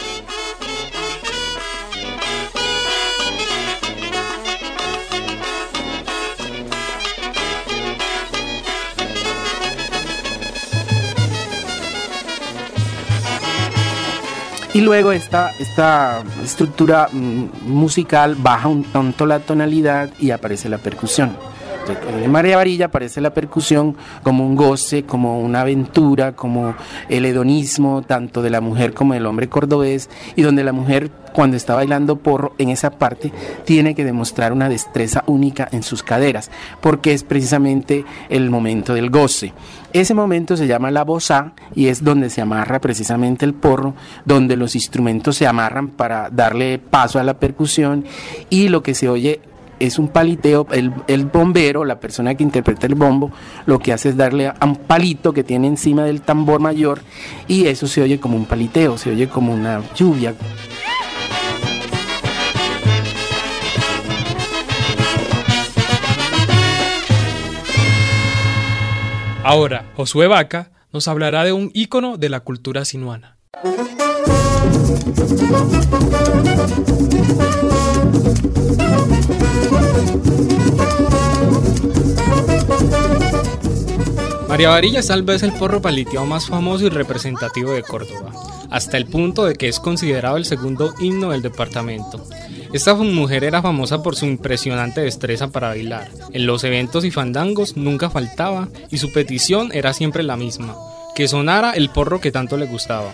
Y 14.77 14.83
luego 14.83 15.11
esta, 15.11 15.55
esta 15.59 16.23
estructura 16.45 17.09
mm, 17.11 17.67
musical 17.67 18.35
baja 18.35 18.69
un 18.69 18.85
tanto 18.85 19.25
la 19.25 19.39
tonalidad 19.39 20.11
y 20.19 20.33
aparece 20.33 20.69
la 20.69 20.77
percusión. 20.77 21.35
En 21.89 22.31
María 22.31 22.57
Varilla 22.57 22.87
aparece 22.87 23.21
la 23.21 23.33
percusión 23.33 23.97
como 24.23 24.45
un 24.45 24.57
goce, 24.57 25.05
como 25.05 25.41
una 25.41 25.61
aventura, 25.61 26.33
como 26.33 26.75
el 27.09 27.25
hedonismo 27.25 28.03
tanto 28.03 28.43
de 28.43 28.51
la 28.51 28.61
mujer 28.61 28.95
como 28.95 29.15
del 29.15 29.27
hombre 29.27 29.49
cordobés 29.49 30.11
y 30.35 30.43
donde 30.43 30.65
la 30.65 30.73
mujer 30.73 31.11
cuando 31.33 31.57
está 31.57 31.75
bailando 31.75 32.17
porro 32.17 32.55
en 32.59 32.71
esa 32.71 32.91
parte 32.91 33.31
tiene 33.65 33.95
que 33.95 34.05
demostrar 34.05 34.53
una 34.53 34.71
destreza 34.71 35.23
única 35.27 35.69
en 35.71 35.83
sus 35.83 36.03
caderas 36.03 36.51
porque 36.81 37.13
es 37.13 37.25
precisamente 37.25 38.05
el 38.31 38.51
momento 38.51 38.95
del 38.95 39.11
goce. 39.11 39.53
Ese 39.93 40.15
momento 40.15 40.57
se 40.57 40.67
llama 40.67 40.91
la 40.91 41.05
bosa 41.05 41.53
y 41.75 41.89
es 41.89 42.03
donde 42.03 42.31
se 42.31 42.41
amarra 42.41 42.81
precisamente 42.81 43.45
el 43.45 43.55
porro, 43.55 43.95
donde 44.25 44.57
los 44.57 44.75
instrumentos 44.75 45.37
se 45.37 45.47
amarran 45.47 45.89
para 45.89 46.31
darle 46.31 46.79
paso 46.79 47.19
a 47.19 47.25
la 47.25 47.39
percusión 47.39 48.05
y 48.51 48.69
lo 48.69 48.83
que 48.83 48.95
se 48.95 49.09
oye 49.09 49.41
es 49.79 49.99
un 49.99 50.09
paliteo, 50.09 50.67
el, 50.71 51.25
bombero, 51.27 51.85
la 51.85 52.01
persona 52.01 52.35
que 52.35 52.43
interpreta 52.43 52.87
el 52.87 52.95
bombo, 52.95 53.31
lo 53.67 53.79
que 53.79 53.93
hace 53.93 54.11
es 54.11 54.17
darle 54.17 54.49
a 54.49 54.57
un 54.65 54.77
palito 54.77 55.33
que 55.33 55.45
tiene 55.45 55.67
encima 55.67 56.05
del 56.05 56.23
tambor 56.23 56.61
mayor 56.61 57.01
y 57.49 57.67
eso 57.67 57.87
se 57.87 58.03
oye 58.03 58.19
como 58.21 58.37
un 58.37 58.47
paliteo, 58.47 58.99
se 58.99 59.11
oye 59.11 59.29
como 59.29 59.53
una 59.53 59.83
lluvia. 59.95 60.35
Ahora, 69.43 69.85
Josué 69.95 70.27
Vaca 70.27 70.73
nos 70.93 71.07
hablará 71.07 71.45
de 71.45 71.53
un 71.53 71.71
ícono 71.73 72.17
de 72.17 72.29
la 72.29 72.41
cultura 72.41 72.85
sinuana. 72.85 73.37
María 84.49 84.71
Varilla 84.71 85.01
es 85.01 85.09
tal 85.09 85.23
vez 85.23 85.43
el 85.43 85.53
porro 85.53 85.83
paliteado 85.83 86.25
más 86.25 86.47
famoso 86.47 86.87
y 86.87 86.89
representativo 86.89 87.73
de 87.73 87.83
Córdoba, 87.83 88.33
hasta 88.71 88.97
el 88.97 89.05
punto 89.05 89.45
de 89.45 89.55
que 89.55 89.69
es 89.69 89.79
considerado 89.81 90.39
el 90.39 90.47
segundo 90.47 90.95
himno 90.99 91.31
del 91.31 91.43
departamento. 91.43 92.27
Esta 92.73 92.95
mujer 92.95 93.45
era 93.45 93.61
famosa 93.61 94.03
por 94.03 94.17
su 94.17 94.25
impresionante 94.25 95.03
destreza 95.03 95.49
para 95.49 95.69
bailar. 95.69 96.11
En 96.33 96.47
los 96.47 96.65
eventos 96.65 97.05
y 97.05 97.11
fandangos 97.11 97.77
nunca 97.77 98.09
faltaba 98.09 98.69
y 98.91 98.97
su 98.97 99.13
petición 99.13 99.71
era 99.75 99.93
siempre 99.93 100.23
la 100.23 100.39
misma, 100.39 100.75
que 101.15 101.29
sonara 101.29 101.73
el 101.73 101.91
porro 101.91 102.21
que 102.21 102.33
tanto 102.33 102.57
le 102.57 102.65
gustaba. 102.65 103.13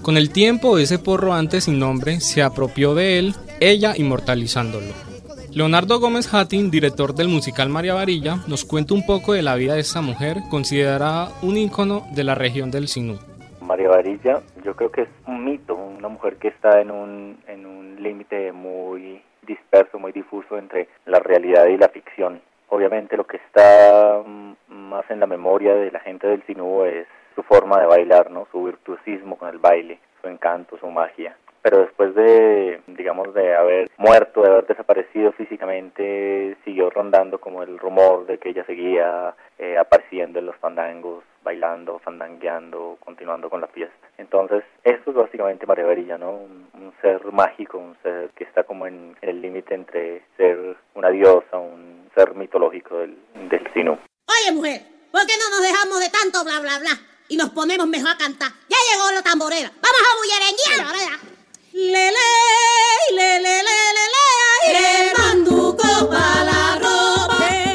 Con 0.00 0.16
el 0.16 0.30
tiempo 0.30 0.78
ese 0.78 0.98
porro 0.98 1.34
antes 1.34 1.64
sin 1.64 1.78
nombre 1.78 2.20
se 2.20 2.42
apropió 2.42 2.94
de 2.94 3.18
él, 3.18 3.34
ella 3.60 3.94
inmortalizándolo. 3.96 5.09
Leonardo 5.52 5.98
Gómez 5.98 6.32
Hattin, 6.32 6.70
director 6.70 7.12
del 7.12 7.26
musical 7.26 7.68
María 7.68 7.94
Varilla, 7.94 8.36
nos 8.46 8.64
cuenta 8.64 8.94
un 8.94 9.04
poco 9.04 9.32
de 9.32 9.42
la 9.42 9.56
vida 9.56 9.74
de 9.74 9.80
esta 9.80 10.00
mujer, 10.00 10.36
considerada 10.48 11.30
un 11.42 11.56
ícono 11.56 12.06
de 12.14 12.22
la 12.22 12.36
región 12.36 12.70
del 12.70 12.86
Sinú. 12.86 13.18
María 13.60 13.88
Varilla, 13.88 14.42
yo 14.64 14.76
creo 14.76 14.92
que 14.92 15.02
es 15.02 15.08
un 15.26 15.44
mito, 15.44 15.74
una 15.74 16.06
mujer 16.06 16.36
que 16.36 16.48
está 16.48 16.80
en 16.80 16.92
un, 16.92 17.36
en 17.48 17.66
un 17.66 18.00
límite 18.00 18.52
muy 18.52 19.20
disperso, 19.42 19.98
muy 19.98 20.12
difuso 20.12 20.56
entre 20.56 20.86
la 21.06 21.18
realidad 21.18 21.66
y 21.66 21.76
la 21.76 21.88
ficción. 21.88 22.40
Obviamente 22.68 23.16
lo 23.16 23.26
que 23.26 23.38
está 23.38 24.22
mm, 24.24 24.72
más 24.72 25.10
en 25.10 25.18
la 25.18 25.26
memoria 25.26 25.74
de 25.74 25.90
la 25.90 25.98
gente 25.98 26.28
del 26.28 26.46
Sinú 26.46 26.84
es 26.84 27.08
su 27.34 27.42
forma 27.42 27.80
de 27.80 27.86
bailar, 27.86 28.30
¿no? 28.30 28.46
su 28.52 28.62
virtuosismo 28.62 29.36
con 29.36 29.48
el 29.48 29.58
baile, 29.58 29.98
su 30.22 30.28
encanto, 30.28 30.78
su 30.78 30.86
magia 30.86 31.36
pero 31.62 31.80
después 31.80 32.14
de, 32.14 32.80
digamos, 32.86 33.32
de 33.34 33.54
haber 33.54 33.90
muerto, 33.98 34.42
de 34.42 34.48
haber 34.48 34.66
desaparecido 34.66 35.32
físicamente, 35.32 36.56
siguió 36.64 36.90
rondando 36.90 37.38
como 37.38 37.62
el 37.62 37.78
rumor 37.78 38.26
de 38.26 38.38
que 38.38 38.50
ella 38.50 38.64
seguía 38.64 39.34
eh, 39.58 39.76
apareciendo 39.76 40.38
en 40.38 40.46
los 40.46 40.56
fandangos, 40.56 41.22
bailando, 41.42 41.98
fandangueando, 41.98 42.98
continuando 43.04 43.50
con 43.50 43.60
la 43.60 43.66
fiesta. 43.68 44.08
Entonces, 44.18 44.64
esto 44.84 45.10
es 45.10 45.16
básicamente 45.16 45.66
María 45.66 45.86
Varilla, 45.86 46.18
¿no? 46.18 46.32
Un, 46.32 46.70
ser 47.00 47.24
mágico, 47.32 47.78
un 47.78 47.96
ser 48.02 48.28
que 48.36 48.44
está 48.44 48.64
como 48.64 48.86
en, 48.86 49.16
el 49.22 49.40
límite 49.40 49.74
entre 49.74 50.22
ser 50.36 50.76
una 50.94 51.08
diosa, 51.08 51.56
un 51.56 52.10
ser 52.14 52.34
mitológico 52.34 52.98
del, 52.98 53.16
del 53.48 53.72
Sinú. 53.72 53.92
Oye, 53.92 54.52
mujer, 54.52 54.82
¿por 55.10 55.22
qué 55.22 55.32
no 55.38 55.56
nos 55.56 55.62
dejamos 55.62 56.00
de 56.00 56.10
tanto 56.10 56.44
bla, 56.44 56.60
bla, 56.60 56.78
bla? 56.78 56.90
Y 57.28 57.36
nos 57.36 57.50
ponemos 57.50 57.86
mejor 57.86 58.10
a 58.10 58.18
cantar. 58.18 58.50
Ya 58.68 58.76
llegó 58.92 59.10
la 59.12 59.22
tamborera. 59.22 59.70
Vamos 59.80 60.02
a 60.04 60.16
bullerenguear, 60.18 60.92
¿verdad? 60.92 61.29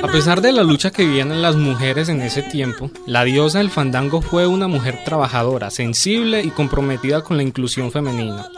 A 0.04 0.08
pesar 0.12 0.42
de 0.42 0.52
la 0.52 0.64
lucha 0.64 0.92
que 0.92 1.06
vivían 1.06 1.42
las 1.42 1.56
mujeres 1.56 2.10
en 2.10 2.22
ese 2.22 2.42
tiempo, 2.42 2.90
la 3.06 3.24
diosa 3.24 3.60
del 3.60 3.70
fandango 3.70 4.22
fue 4.22 4.48
una 4.48 4.68
mujer 4.68 5.04
trabajadora, 5.06 5.72
sensible 5.72 6.42
y 6.42 6.52
comprometida 6.52 7.22
con 7.22 7.38
la 7.38 7.44
inclusión 7.44 7.92
femenina. 7.92 8.50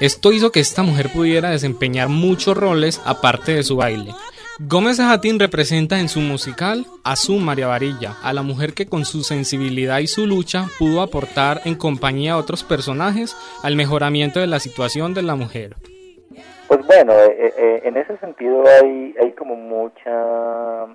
Esto 0.00 0.32
hizo 0.32 0.52
que 0.52 0.60
esta 0.60 0.82
mujer 0.82 1.12
pudiera 1.12 1.50
desempeñar 1.50 2.08
muchos 2.08 2.56
roles 2.56 3.00
aparte 3.04 3.54
de 3.54 3.62
su 3.62 3.76
baile. 3.76 4.14
Gómez 4.68 4.98
Jatín 4.98 5.40
representa 5.40 5.98
en 5.98 6.08
su 6.08 6.20
musical 6.20 6.84
a 7.02 7.16
su 7.16 7.38
María 7.38 7.66
Varilla, 7.66 8.12
a 8.22 8.32
la 8.32 8.42
mujer 8.42 8.74
que 8.74 8.86
con 8.86 9.04
su 9.04 9.24
sensibilidad 9.24 9.98
y 9.98 10.06
su 10.06 10.24
lucha 10.24 10.66
pudo 10.78 11.02
aportar 11.02 11.62
en 11.64 11.74
compañía 11.74 12.34
a 12.34 12.36
otros 12.36 12.62
personajes 12.62 13.36
al 13.64 13.74
mejoramiento 13.74 14.38
de 14.38 14.46
la 14.46 14.60
situación 14.60 15.14
de 15.14 15.22
la 15.22 15.34
mujer. 15.34 15.74
Pues 16.68 16.86
bueno, 16.86 17.12
eh, 17.12 17.36
eh, 17.38 17.54
eh, 17.58 17.80
en 17.84 17.96
ese 17.96 18.16
sentido 18.18 18.62
hay, 18.80 19.16
hay 19.20 19.32
como 19.32 19.56
mucha 19.56 20.86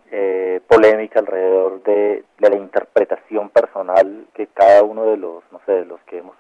polémica 0.68 1.20
alrededor 1.20 1.84
de, 1.84 2.24
de, 2.40 2.50
la 2.50 2.56
interpretación 2.56 3.50
personal 3.50 4.28
que 4.34 4.48
cada 4.48 4.84
uno 4.84 5.06
de 5.06 5.18
los, 5.18 5.44
no 5.52 5.60
sé, 5.66 5.74
de 5.74 5.86
los 5.86 6.00
que 6.02 6.20
hemos 6.20 6.36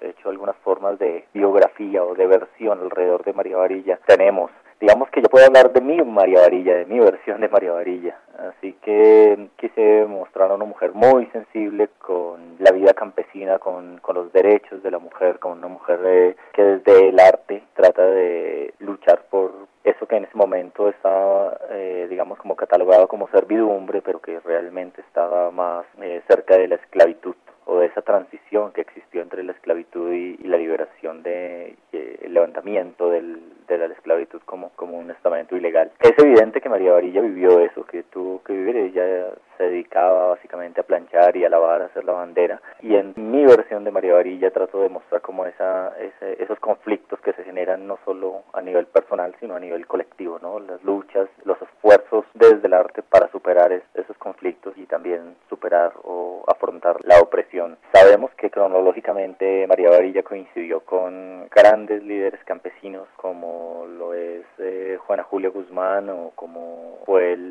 hecho 0.00 0.28
algunas 0.28 0.56
formas 0.56 0.98
de 0.98 1.24
biografía 1.32 2.02
o 2.04 2.14
de 2.14 2.26
versión 2.26 2.80
alrededor 2.80 3.24
de 3.24 3.32
María 3.32 3.56
Varilla 3.56 3.98
tenemos 4.06 4.50
digamos 4.80 5.08
que 5.10 5.22
yo 5.22 5.28
puedo 5.28 5.46
hablar 5.46 5.72
de 5.72 5.75
mi 5.86 6.02
María 6.02 6.40
Varilla, 6.40 6.74
de 6.76 6.86
mi 6.86 6.98
versión 6.98 7.40
de 7.40 7.48
María 7.48 7.72
Varilla. 7.72 8.18
Así 8.38 8.72
que 8.82 9.48
quise 9.56 10.04
mostrar 10.06 10.50
a 10.50 10.54
una 10.54 10.64
mujer 10.64 10.92
muy 10.92 11.26
sensible 11.26 11.88
con 11.98 12.56
la 12.58 12.72
vida 12.72 12.92
campesina, 12.92 13.58
con, 13.58 13.98
con 13.98 14.16
los 14.16 14.32
derechos 14.32 14.82
de 14.82 14.90
la 14.90 14.98
mujer, 14.98 15.38
con 15.38 15.58
una 15.58 15.68
mujer 15.68 16.00
eh, 16.04 16.36
que 16.52 16.62
desde 16.62 17.08
el 17.08 17.20
arte 17.20 17.62
trata 17.74 18.04
de 18.04 18.74
luchar 18.80 19.22
por 19.30 19.52
eso 19.84 20.06
que 20.06 20.16
en 20.16 20.24
ese 20.24 20.36
momento 20.36 20.88
estaba, 20.88 21.56
eh, 21.70 22.06
digamos, 22.10 22.38
como 22.38 22.56
catalogado 22.56 23.06
como 23.06 23.28
servidumbre, 23.28 24.02
pero 24.02 24.20
que 24.20 24.40
realmente 24.40 25.00
estaba 25.02 25.50
más 25.52 25.86
eh, 26.02 26.20
cerca 26.28 26.56
de 26.56 26.68
la 26.68 26.74
esclavitud 26.74 27.36
o 27.66 27.78
de 27.78 27.86
esa 27.86 28.02
transición 28.02 28.72
que 28.72 28.80
existió 28.80 29.22
entre 29.22 29.42
la 29.42 29.52
esclavitud 29.52 30.12
y, 30.12 30.36
la 30.46 30.56
liberación 30.56 31.22
de 31.24 31.76
el 31.92 32.32
levantamiento 32.32 33.10
del, 33.10 33.40
de 33.66 33.78
la 33.78 33.86
esclavitud 33.86 34.40
como, 34.44 34.70
como 34.70 34.98
un 34.98 35.10
estamento 35.10 35.56
ilegal. 35.56 35.90
Es 36.00 36.12
evidente 36.18 36.60
que 36.60 36.68
María 36.68 36.92
Varilla 36.92 37.20
vivió 37.20 37.60
eso, 37.60 37.84
que 37.84 38.02
tuvo 38.04 38.42
que 38.42 38.52
vivir, 38.52 38.76
ella 38.76 39.28
se 39.56 39.64
dedicaba 39.64 40.28
básicamente 40.28 40.80
a 40.80 40.84
planchar 40.84 41.36
y 41.36 41.44
a 41.44 41.48
lavar, 41.48 41.82
a 41.82 41.86
hacer 41.86 42.04
la 42.04 42.12
bandera. 42.12 42.60
Y 42.82 42.94
en 42.94 43.14
mi 43.16 43.44
versión 43.44 43.84
de 43.84 43.90
María 43.90 44.14
Varilla 44.14 44.50
trato 44.50 44.80
de 44.82 44.88
mostrar 44.88 45.20
como 45.36 45.48
esa, 45.48 45.92
esos 46.38 46.58
conflictos 46.60 47.20
que 47.20 47.34
se 47.34 47.44
generan 47.44 47.86
no 47.86 47.98
solo 48.06 48.44
a 48.54 48.62
nivel 48.62 48.86
personal, 48.86 49.34
sino 49.38 49.54
a 49.54 49.60
nivel 49.60 49.86
colectivo, 49.86 50.38
¿no? 50.40 50.58
Las 50.60 50.82
luchas, 50.82 51.28
los 51.44 51.60
esfuerzos 51.60 52.24
desde 52.32 52.66
el 52.66 52.72
arte 52.72 53.02
para 53.02 53.30
superar 53.30 53.70
esos 53.70 54.16
conflictos 54.16 54.72
y 54.78 54.86
también 54.86 55.36
superar 55.50 55.92
o 56.04 56.42
afrontar 56.46 56.96
la 57.04 57.20
opresión. 57.20 57.76
Sabemos 57.92 58.30
que 58.38 58.48
cronológicamente 58.48 59.66
María 59.66 59.90
Varilla 59.90 60.22
coincidió 60.22 60.80
con 60.80 61.48
grandes 61.50 62.02
líderes 62.02 62.42
campesinos 62.44 63.06
como 63.16 63.84
lo 63.86 64.14
es 64.14 64.46
eh, 64.56 64.96
Juana 65.06 65.24
Julia 65.24 65.50
Guzmán 65.50 66.08
o 66.08 66.32
como 66.34 67.00
fue 67.04 67.34
el 67.34 67.45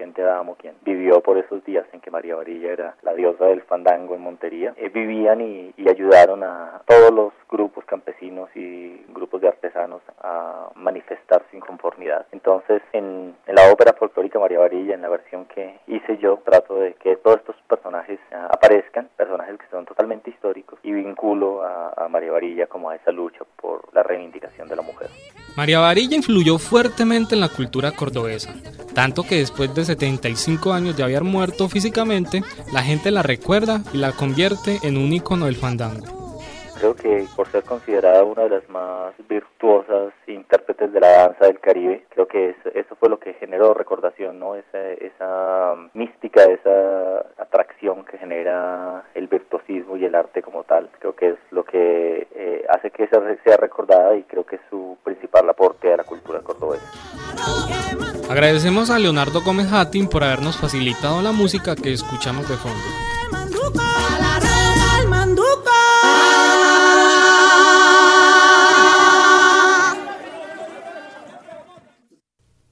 Vicente 0.00 0.22
Adamo, 0.22 0.54
quien 0.54 0.76
vivió 0.82 1.20
por 1.20 1.36
esos 1.36 1.62
días 1.62 1.84
en 1.92 2.00
que 2.00 2.10
María 2.10 2.34
Varilla 2.34 2.72
era 2.72 2.96
la 3.02 3.12
diosa 3.12 3.44
del 3.44 3.60
fandango 3.60 4.14
en 4.14 4.22
Montería. 4.22 4.72
Eh, 4.78 4.88
vivían 4.88 5.42
y, 5.42 5.74
ayudaron 5.90 6.42
a 6.42 6.80
todos 6.86 7.12
los 7.12 7.32
grupos 7.50 7.84
campesinos 7.84 8.48
y 8.54 9.04
grupos 9.08 9.42
de 9.42 9.48
artesanos 9.48 10.00
a 10.22 10.70
manifestar 10.76 11.44
su 11.50 11.56
inconformidad. 11.56 12.24
Entonces, 12.32 12.80
en, 12.94 13.34
la 13.46 13.70
ópera 13.70 13.92
folclórica 13.92 14.38
María 14.38 14.60
Varilla, 14.60 14.94
en 14.94 15.02
la 15.02 15.10
versión 15.10 15.44
que 15.46 15.80
hice 15.88 16.16
yo, 16.18 16.38
trato 16.46 16.76
de 16.76 16.94
que 16.94 17.16
todos 17.16 17.38
estos 17.38 17.56
personajes 17.68 18.18
ah, 18.32 18.48
aparezcan, 18.52 19.10
personajes 19.16 19.58
que 19.58 19.66
son 19.70 19.84
totalmente 19.84 20.30
históricos, 20.30 20.78
y 20.82 20.92
vinculo 20.92 21.62
a, 21.62 21.92
a 21.96 22.08
María 22.08 22.32
Varilla 22.32 22.66
como 22.68 22.88
a 22.88 22.96
esa 22.96 23.10
lucha 23.10 23.40
por 23.60 23.92
la 23.92 24.02
reivindicación 24.02 24.66
de 24.68 24.76
la 24.76 24.82
mujer. 24.82 25.10
María 25.56 25.80
Varilla 25.80 26.16
influyó 26.16 26.58
fuertemente 26.58 27.34
en 27.34 27.40
la 27.40 27.48
cultura 27.48 27.90
cordobesa, 27.90 28.54
tanto 28.94 29.22
que 29.22 29.36
después 29.36 29.74
de 29.74 29.84
75 29.84 30.72
años 30.72 30.96
de 30.96 31.02
haber 31.02 31.24
muerto 31.24 31.68
físicamente, 31.68 32.42
la 32.72 32.82
gente 32.82 33.10
la 33.10 33.22
recuerda 33.22 33.82
y 33.92 33.98
la 33.98 34.12
convierte 34.12 34.78
en 34.82 34.96
un 34.96 35.12
ícono 35.12 35.46
del 35.46 35.56
fandango. 35.56 36.19
Creo 36.80 36.96
que 36.96 37.26
por 37.36 37.46
ser 37.48 37.62
considerada 37.62 38.24
una 38.24 38.44
de 38.44 38.48
las 38.48 38.68
más 38.70 39.12
virtuosas 39.28 40.14
intérpretes 40.26 40.90
de 40.90 41.00
la 41.00 41.08
danza 41.08 41.44
del 41.44 41.60
Caribe, 41.60 42.06
creo 42.08 42.26
que 42.26 42.56
eso, 42.74 42.96
fue 42.98 43.10
lo 43.10 43.20
que 43.20 43.34
generó 43.34 43.74
recordación, 43.74 44.38
¿no? 44.38 44.54
Esa, 44.56 44.92
esa 44.92 45.74
mística, 45.92 46.42
esa 46.44 47.20
atracción 47.36 48.06
que 48.06 48.16
genera 48.16 49.04
el 49.14 49.26
virtuosismo 49.28 49.98
y 49.98 50.06
el 50.06 50.14
arte 50.14 50.40
como 50.40 50.64
tal. 50.64 50.88
Creo 51.00 51.14
que 51.14 51.28
es 51.28 51.38
lo 51.50 51.64
que 51.64 52.26
eh, 52.34 52.64
hace 52.70 52.90
que 52.90 53.08
sea 53.08 53.56
recordada 53.58 54.16
y 54.16 54.22
creo 54.22 54.46
que 54.46 54.56
es 54.56 54.62
su 54.70 54.96
principal 55.04 55.50
aporte 55.50 55.92
a 55.92 55.98
la 55.98 56.04
cultura 56.04 56.40
cordobesa. 56.40 56.90
Agradecemos 58.30 58.88
a 58.90 58.98
Leonardo 58.98 59.42
Gómez 59.42 59.70
Hattin 59.70 60.08
por 60.08 60.24
habernos 60.24 60.56
facilitado 60.56 61.20
la 61.20 61.32
música 61.32 61.76
que 61.76 61.92
escuchamos 61.92 62.48
de 62.48 62.56
fondo. 62.56 64.49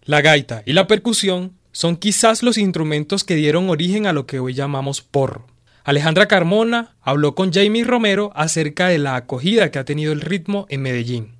La 0.08 0.22
gaita 0.22 0.62
y 0.64 0.72
la 0.72 0.86
percusión 0.86 1.58
son 1.70 1.96
quizás 1.96 2.42
los 2.42 2.56
instrumentos 2.56 3.24
que 3.24 3.34
dieron 3.34 3.68
origen 3.68 4.06
a 4.06 4.14
lo 4.14 4.24
que 4.24 4.40
hoy 4.40 4.54
llamamos 4.54 5.02
porro. 5.02 5.44
Alejandra 5.84 6.26
Carmona 6.26 6.96
habló 7.02 7.34
con 7.34 7.52
Jamie 7.52 7.84
Romero 7.84 8.32
acerca 8.34 8.88
de 8.88 8.96
la 8.96 9.16
acogida 9.16 9.70
que 9.70 9.78
ha 9.78 9.84
tenido 9.84 10.14
el 10.14 10.22
ritmo 10.22 10.64
en 10.70 10.80
Medellín. 10.80 11.34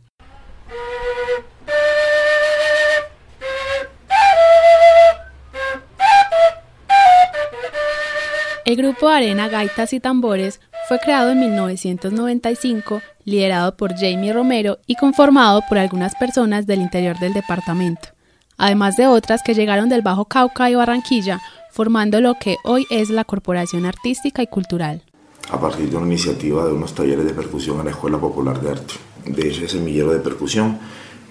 El 8.66 8.76
grupo 8.76 9.08
Arena 9.08 9.48
Gaitas 9.48 9.94
y 9.94 10.00
Tambores 10.00 10.60
fue 10.88 10.98
creado 10.98 11.30
en 11.30 11.40
1995, 11.40 13.00
liderado 13.25 13.78
por 13.78 13.94
Jamie 13.94 14.34
Romero 14.34 14.78
y 14.87 14.96
conformado 14.96 15.62
por 15.70 15.78
algunas 15.78 16.14
personas 16.16 16.66
del 16.66 16.82
interior 16.82 17.18
del 17.18 17.32
departamento 17.32 18.10
además 18.58 18.96
de 18.96 19.06
otras 19.06 19.42
que 19.42 19.54
llegaron 19.54 19.88
del 19.88 20.02
Bajo 20.02 20.26
Cauca 20.26 20.68
y 20.68 20.74
Barranquilla, 20.74 21.40
formando 21.70 22.20
lo 22.20 22.34
que 22.34 22.56
hoy 22.64 22.86
es 22.90 23.08
la 23.08 23.24
Corporación 23.24 23.86
Artística 23.86 24.42
y 24.42 24.48
Cultural. 24.48 25.02
A 25.50 25.58
partir 25.58 25.88
de 25.88 25.96
una 25.96 26.06
iniciativa 26.06 26.66
de 26.66 26.72
unos 26.72 26.94
talleres 26.94 27.24
de 27.24 27.32
percusión 27.32 27.78
en 27.78 27.86
la 27.86 27.92
Escuela 27.92 28.18
Popular 28.18 28.60
de 28.60 28.70
Arte, 28.70 28.94
de 29.24 29.48
ese 29.48 29.68
semillero 29.68 30.12
de 30.12 30.18
percusión, 30.18 30.78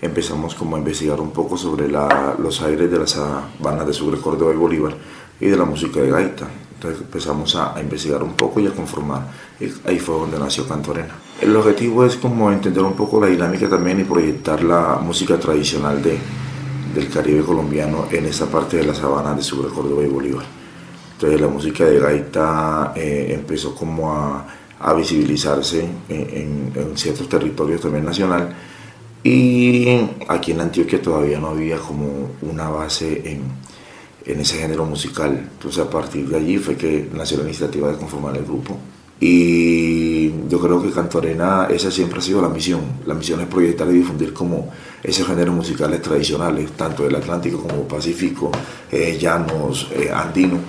empezamos 0.02 0.56
como 0.56 0.76
a 0.76 0.80
investigar 0.80 1.20
un 1.20 1.32
poco 1.32 1.58
sobre 1.58 1.88
los 1.90 2.62
aires 2.62 2.90
de 2.90 2.98
las 2.98 3.20
bandas 3.60 3.86
de 3.86 3.94
Sucre, 3.94 4.20
Córdoba 4.20 4.54
y 4.54 4.58
Bolívar 4.58 4.96
y 5.40 5.48
de 5.48 5.58
la 5.58 5.66
música 5.66 6.00
de 6.00 6.10
gaita. 6.10 6.48
Entonces 6.76 7.02
empezamos 7.02 7.56
a, 7.56 7.76
a, 7.76 7.82
investigar 7.82 8.22
un 8.24 8.34
poco 8.34 8.60
y 8.60 8.68
a 8.68 8.72
conformar. 8.72 9.28
Y 9.60 9.66
ahí 9.88 10.00
fue 10.00 10.16
donde 10.16 10.38
nació 10.38 10.68
Canto 10.68 10.92
Arena. 10.92 11.16
El 11.42 11.56
objetivo 11.56 12.06
es 12.06 12.16
como 12.16 12.52
entender 12.52 12.84
un 12.84 12.94
poco 12.94 13.20
la 13.20 13.28
dinámica 13.28 13.68
también 13.68 14.00
y 14.00 14.04
proyectar 14.04 14.64
la 14.64 15.00
música 15.02 15.40
tradicional 15.40 16.04
de, 16.04 16.20
del 16.98 17.10
Caribe 17.10 17.44
colombiano 17.44 18.08
en 18.12 18.26
esa 18.26 18.48
parte 18.48 18.78
de 18.78 18.84
la 18.84 18.96
sabana 18.96 19.36
de 19.36 19.44
Sucre, 19.44 19.70
Córdoba 19.70 20.04
y 20.04 20.08
Bolívar. 20.08 20.46
Entonces 21.14 21.40
la 21.40 21.48
música 21.48 21.86
de 21.86 22.00
gaita 22.00 22.94
eh, 22.96 23.34
empezó 23.34 23.76
como 23.76 24.12
a, 24.12 24.48
a 24.80 24.94
visibilizarse 24.94 25.88
en, 26.10 26.72
en, 26.76 26.98
ciertos 26.98 27.30
territorios 27.30 27.82
también 27.82 28.06
nacional 28.06 28.56
y 29.24 30.00
aquí 30.28 30.52
en 30.52 30.62
Antioquia 30.62 31.02
todavía 31.02 31.40
no 31.40 31.50
había 31.50 31.78
como 31.78 32.32
una 32.42 32.70
base 32.70 33.22
en, 33.32 33.44
en 34.26 34.40
ese 34.40 34.58
género 34.58 34.86
musical. 34.86 35.50
Entonces 35.54 35.84
a 35.84 35.90
partir 35.90 36.28
de 36.28 36.38
allí 36.38 36.58
fue 36.58 36.76
que 36.76 37.10
nació 37.14 37.38
la 37.38 37.44
iniciativa 37.44 37.92
de 37.92 37.98
conformar 37.98 38.36
el 38.38 38.44
grupo 38.44 38.78
y 39.20 40.48
yo 40.48 40.60
creo 40.60 40.82
que 40.82 40.92
Canto 40.92 41.18
Arena, 41.18 41.68
esa 41.70 41.90
siempre 41.90 42.20
ha 42.20 42.22
sido 42.22 42.42
la 42.42 42.50
misión. 42.50 42.82
La 43.06 43.16
misión 43.16 43.42
es 43.42 43.48
proyectar 43.48 43.88
y 43.88 43.94
difundir 43.94 44.32
como 44.32 44.70
esos 45.04 45.26
géneros 45.26 45.56
musicales 45.56 46.02
tradicionales, 46.02 46.72
tanto 46.74 47.04
del 47.04 47.16
Atlántico 47.16 47.62
como 47.62 47.88
Pacífico, 47.88 48.52
eh, 48.92 49.18
llanos, 49.20 49.90
eh, 49.94 50.12
andino. 50.14 50.60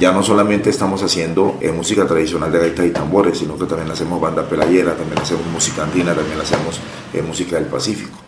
ya 0.00 0.12
no 0.12 0.22
solamente 0.22 0.70
estamos 0.70 1.02
haciendo 1.02 1.56
eh, 1.60 1.70
música 1.70 2.04
tradicional 2.04 2.50
de 2.52 2.58
gaitas 2.58 2.86
y 2.86 2.90
tambores, 2.90 3.38
sino 3.38 3.56
que 3.56 3.64
también 3.64 3.90
hacemos 3.90 4.20
banda 4.20 4.46
pelayera, 4.46 4.94
también 4.94 5.20
hacemos 5.20 5.46
música 5.46 5.84
andina, 5.84 6.14
también 6.14 6.40
hacemos 6.40 6.80
música 7.26 7.56
del 7.56 7.66
Pacífico. 7.66 8.18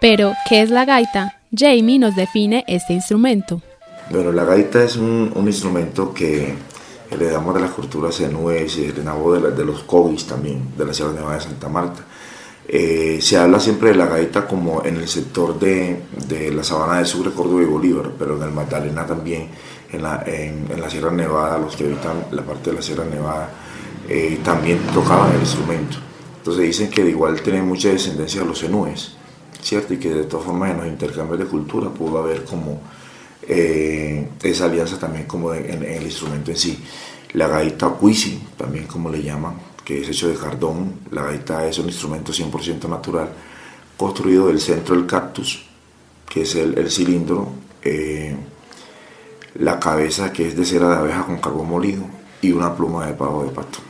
Pero, 0.00 0.34
¿qué 0.48 0.62
es 0.62 0.70
la 0.70 0.84
gaita? 0.84 1.37
Jamie 1.56 1.98
nos 1.98 2.14
define 2.14 2.64
este 2.66 2.92
instrumento. 2.92 3.62
Bueno, 4.10 4.32
la 4.32 4.44
gaita 4.44 4.82
es 4.82 4.96
un, 4.96 5.32
instrumento 5.46 6.14
que 6.14 6.54
le 7.18 7.30
damos 7.30 7.54
de 7.54 7.60
las 7.60 7.70
culturas 7.70 8.14
senúes 8.14 8.76
y 8.78 8.86
de, 8.86 9.02
de 9.02 9.64
los 9.64 9.82
cobis 9.84 10.26
también, 10.26 10.76
de 10.76 10.84
la 10.86 10.94
Sierra 10.94 11.12
Nevada 11.12 11.34
de 11.34 11.40
Santa 11.42 11.68
Marta. 11.68 12.04
Eh, 12.70 13.18
se 13.22 13.38
habla 13.38 13.58
siempre 13.60 13.90
de 13.90 13.94
la 13.94 14.04
gaita 14.06 14.46
como 14.46 14.84
en 14.84 14.96
el 14.96 15.08
sector 15.08 15.58
de, 15.58 16.02
la 16.54 16.62
sabana 16.62 16.98
de 16.98 17.06
Sucre, 17.06 17.32
Córdoba 17.32 17.62
y 17.62 17.64
Bolívar, 17.64 18.12
pero 18.18 18.36
en 18.36 18.42
el 18.42 18.50
Magdalena 18.50 19.06
también, 19.06 19.48
en 19.90 20.02
la, 20.02 20.22
en, 20.26 20.68
la 20.78 20.90
Sierra 20.90 21.10
Nevada, 21.10 21.58
los 21.58 21.74
que 21.76 21.84
habitan 21.84 22.26
la 22.30 22.42
parte 22.42 22.70
de 22.70 22.76
la 22.76 22.82
Sierra 22.82 23.04
Nevada, 23.06 23.48
eh, 24.06 24.38
también 24.44 24.80
tocaban 24.92 25.32
el 25.32 25.40
instrumento. 25.40 25.96
Entonces 26.36 26.64
dicen 26.64 26.90
que 26.90 27.04
de 27.04 27.10
igual 27.10 27.40
tiene 27.40 27.62
mucha 27.62 27.88
descendencia 27.88 28.42
de 28.42 28.46
los 28.46 28.58
senúes. 28.58 29.17
¿Cierto? 29.68 29.92
Y 29.92 29.98
que 29.98 30.08
de 30.08 30.24
todas 30.24 30.46
formas 30.46 30.70
en 30.70 30.78
los 30.78 30.86
intercambios 30.86 31.38
de 31.38 31.44
cultura 31.44 31.90
pudo 31.90 32.18
haber 32.18 32.44
como 32.44 32.80
eh, 33.46 34.26
esa 34.42 34.64
alianza 34.64 34.98
también 34.98 35.26
como 35.26 35.52
en, 35.52 35.82
el 35.82 36.02
instrumento 36.02 36.50
en 36.50 36.56
sí. 36.56 36.82
La 37.34 37.48
gaita 37.48 37.90
cuisi, 37.90 38.40
también 38.56 38.86
como 38.86 39.10
le 39.10 39.22
llaman, 39.22 39.54
que 39.84 40.00
es 40.00 40.08
hecho 40.08 40.28
de 40.28 40.36
cardón, 40.36 41.00
la 41.10 41.22
gaita 41.22 41.66
es 41.66 41.78
un 41.78 41.86
instrumento 41.86 42.32
100% 42.32 42.88
natural, 42.88 43.28
construido 43.98 44.46
del 44.46 44.58
centro 44.58 44.96
del 44.96 45.04
cactus, 45.04 45.66
que 46.26 46.42
es 46.42 46.54
el, 46.54 46.90
cilindro, 46.90 47.50
eh, 47.82 48.34
la 49.56 49.78
cabeza 49.78 50.32
que 50.32 50.48
es 50.48 50.56
de 50.56 50.64
cera 50.64 50.88
de 50.88 50.96
abeja 50.96 51.26
con 51.26 51.38
carbón 51.38 51.68
molido 51.68 52.04
y 52.40 52.52
una 52.52 52.74
pluma 52.74 53.06
de 53.06 53.12
pavo 53.12 53.44
de 53.44 53.50
pato. 53.50 53.87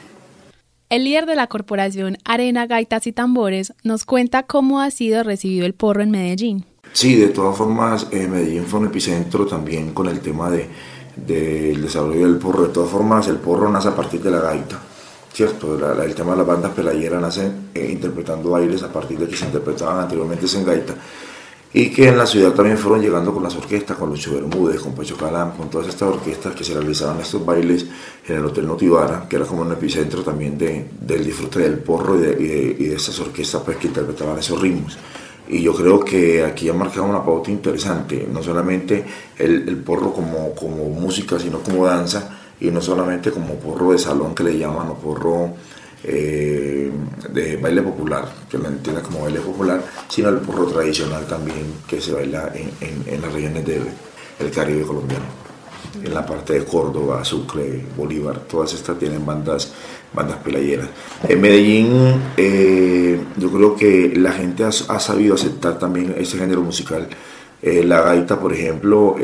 El 0.91 1.05
líder 1.05 1.27
de 1.27 1.37
la 1.37 1.49
corporación 1.49 2.17
Arena 2.25 2.67
Gaitas 2.67 3.07
y 3.07 3.13
Tambores 3.13 3.75
nos 3.83 4.07
cuenta 4.07 4.45
cómo 4.45 4.81
ha 4.81 4.91
sido 4.91 5.23
recibido 5.23 5.67
el 5.67 5.75
porro 5.75 6.03
en 6.03 6.11
Medellín. 6.11 6.65
Sí, 6.95 7.15
de 7.17 7.29
todas 7.29 7.59
formas, 7.59 8.07
eh, 8.11 8.27
Medellín 8.27 8.65
fue 8.65 8.81
un 8.81 8.87
epicentro 8.87 9.45
también 9.47 9.93
con 9.93 10.09
el 10.09 10.21
tema 10.21 10.49
del 10.49 10.67
de, 11.15 11.77
desarrollo 11.77 12.27
del 12.27 12.39
porro. 12.39 12.69
De 12.69 12.73
todas 12.73 12.91
formas, 12.91 13.29
el 13.29 13.37
porro 13.37 13.71
nace 13.71 13.89
a 13.89 13.95
partir 13.95 14.23
de 14.23 14.31
la 14.31 14.41
gaita, 14.41 14.81
¿cierto? 15.31 15.75
el 16.03 16.15
tema 16.15 16.31
de 16.31 16.39
las 16.39 16.47
bandas 16.47 16.73
pelayeras 16.73 17.21
nace 17.21 17.53
eh, 17.75 17.91
interpretando 17.93 18.49
bailes 18.49 18.83
a 18.83 18.91
partir 18.91 19.19
de 19.19 19.29
que 19.29 19.37
se 19.37 19.45
interpretaban 19.45 19.99
anteriormente 19.99 20.47
en 20.57 20.65
gaita 20.65 20.95
y 21.73 21.91
que 21.91 22.09
en 22.09 22.17
la 22.17 22.27
ciudad 22.27 22.53
también 22.53 22.79
fueron 22.79 23.03
llegando 23.03 23.33
con 23.33 23.43
las 23.43 23.55
orquestas, 23.55 23.97
con 23.97 24.09
Lucho 24.09 24.35
Bermúdez, 24.35 24.81
con 24.81 24.95
Pacho 24.95 25.17
Calam, 25.17 25.53
con 25.53 25.69
todas 25.69 25.89
estas 25.89 26.09
orquestas 26.09 26.55
que 26.55 26.65
se 26.65 26.73
realizaban 26.73 27.21
estos 27.21 27.45
bailes 27.45 27.85
en 28.27 28.37
el 28.37 28.45
Hotel 28.47 28.67
Notivara, 28.67 29.27
que 29.29 29.37
era 29.37 29.45
como 29.45 29.63
un 29.63 29.73
epicentro 29.73 30.23
también 30.23 30.57
de, 30.57 30.87
del 30.99 31.25
disfrute 31.25 31.61
del 31.61 31.79
porro 31.79 32.17
y 32.17 32.21
de, 32.21 32.77
y 32.79 32.85
de, 32.87 32.97
estas 32.97 33.21
orquestas 33.21 33.63
pues, 33.65 33.77
que 33.77 33.89
interpretaban 33.89 34.39
esos 34.39 34.61
ritmos. 34.61 34.97
Y 35.51 35.63
yo 35.63 35.75
creo 35.75 36.01
que 36.01 36.43
aquí 36.43 36.69
ha 36.69 36.75
marcado 36.75 37.05
una 37.05 37.25
pauta 37.25 37.51
interesante, 37.51 38.27
no 38.31 38.43
solamente 38.43 39.05
el, 39.39 39.69
el 39.69 39.77
porro 39.77 40.13
como, 40.13 40.55
como 40.55 40.89
música, 40.89 41.39
sino 41.39 41.61
como 41.61 41.85
danza, 41.85 42.39
y 42.61 42.71
no 42.71 42.81
solamente 42.81 43.31
como 43.31 43.55
porro 43.55 43.93
de 43.93 43.99
salón 43.99 44.35
que 44.35 44.43
le 44.43 44.59
llaman, 44.59 44.89
o 44.89 44.95
porro 44.95 45.55
eh, 46.05 46.88
de 47.31 47.57
baile 47.57 47.83
popular, 47.83 48.29
que 48.49 48.59
lo 48.59 48.69
entienda 48.69 49.03
como 49.03 49.23
baile 49.23 49.41
popular, 49.41 49.83
sino 50.09 50.29
el 50.29 50.39
porro 50.39 50.67
tradicional 50.67 51.27
también 51.27 51.75
que 51.87 52.01
se 52.01 52.13
baila 52.13 52.53
en, 52.55 53.23
las 53.23 53.33
regiones 53.33 53.65
del 53.65 54.51
Caribe 54.55 54.83
colombiano. 54.83 55.25
En 56.03 56.15
la 56.15 56.25
parte 56.25 56.53
de 56.53 56.65
Córdoba, 56.65 57.25
Sucre, 57.25 57.85
Bolívar, 57.97 58.41
todas 58.41 58.75
estas 58.75 58.99
tienen 58.99 59.25
bandas, 59.25 59.73
bandas 60.13 60.37
pelayeras. 60.39 60.89
En 61.27 61.41
Medellín 61.41 62.23
eh, 62.37 63.21
yo 63.37 63.51
creo 63.51 63.75
que 63.75 64.13
la 64.17 64.33
gente 64.33 64.65
ha, 64.65 64.73
sabido 64.73 65.35
aceptar 65.35 65.79
también 65.79 66.15
ese 66.19 66.39
género 66.39 66.63
musical. 66.63 67.09
Eh, 67.61 67.83
la 67.83 68.03
gaita, 68.03 68.39
por 68.39 68.53
ejemplo, 68.53 69.17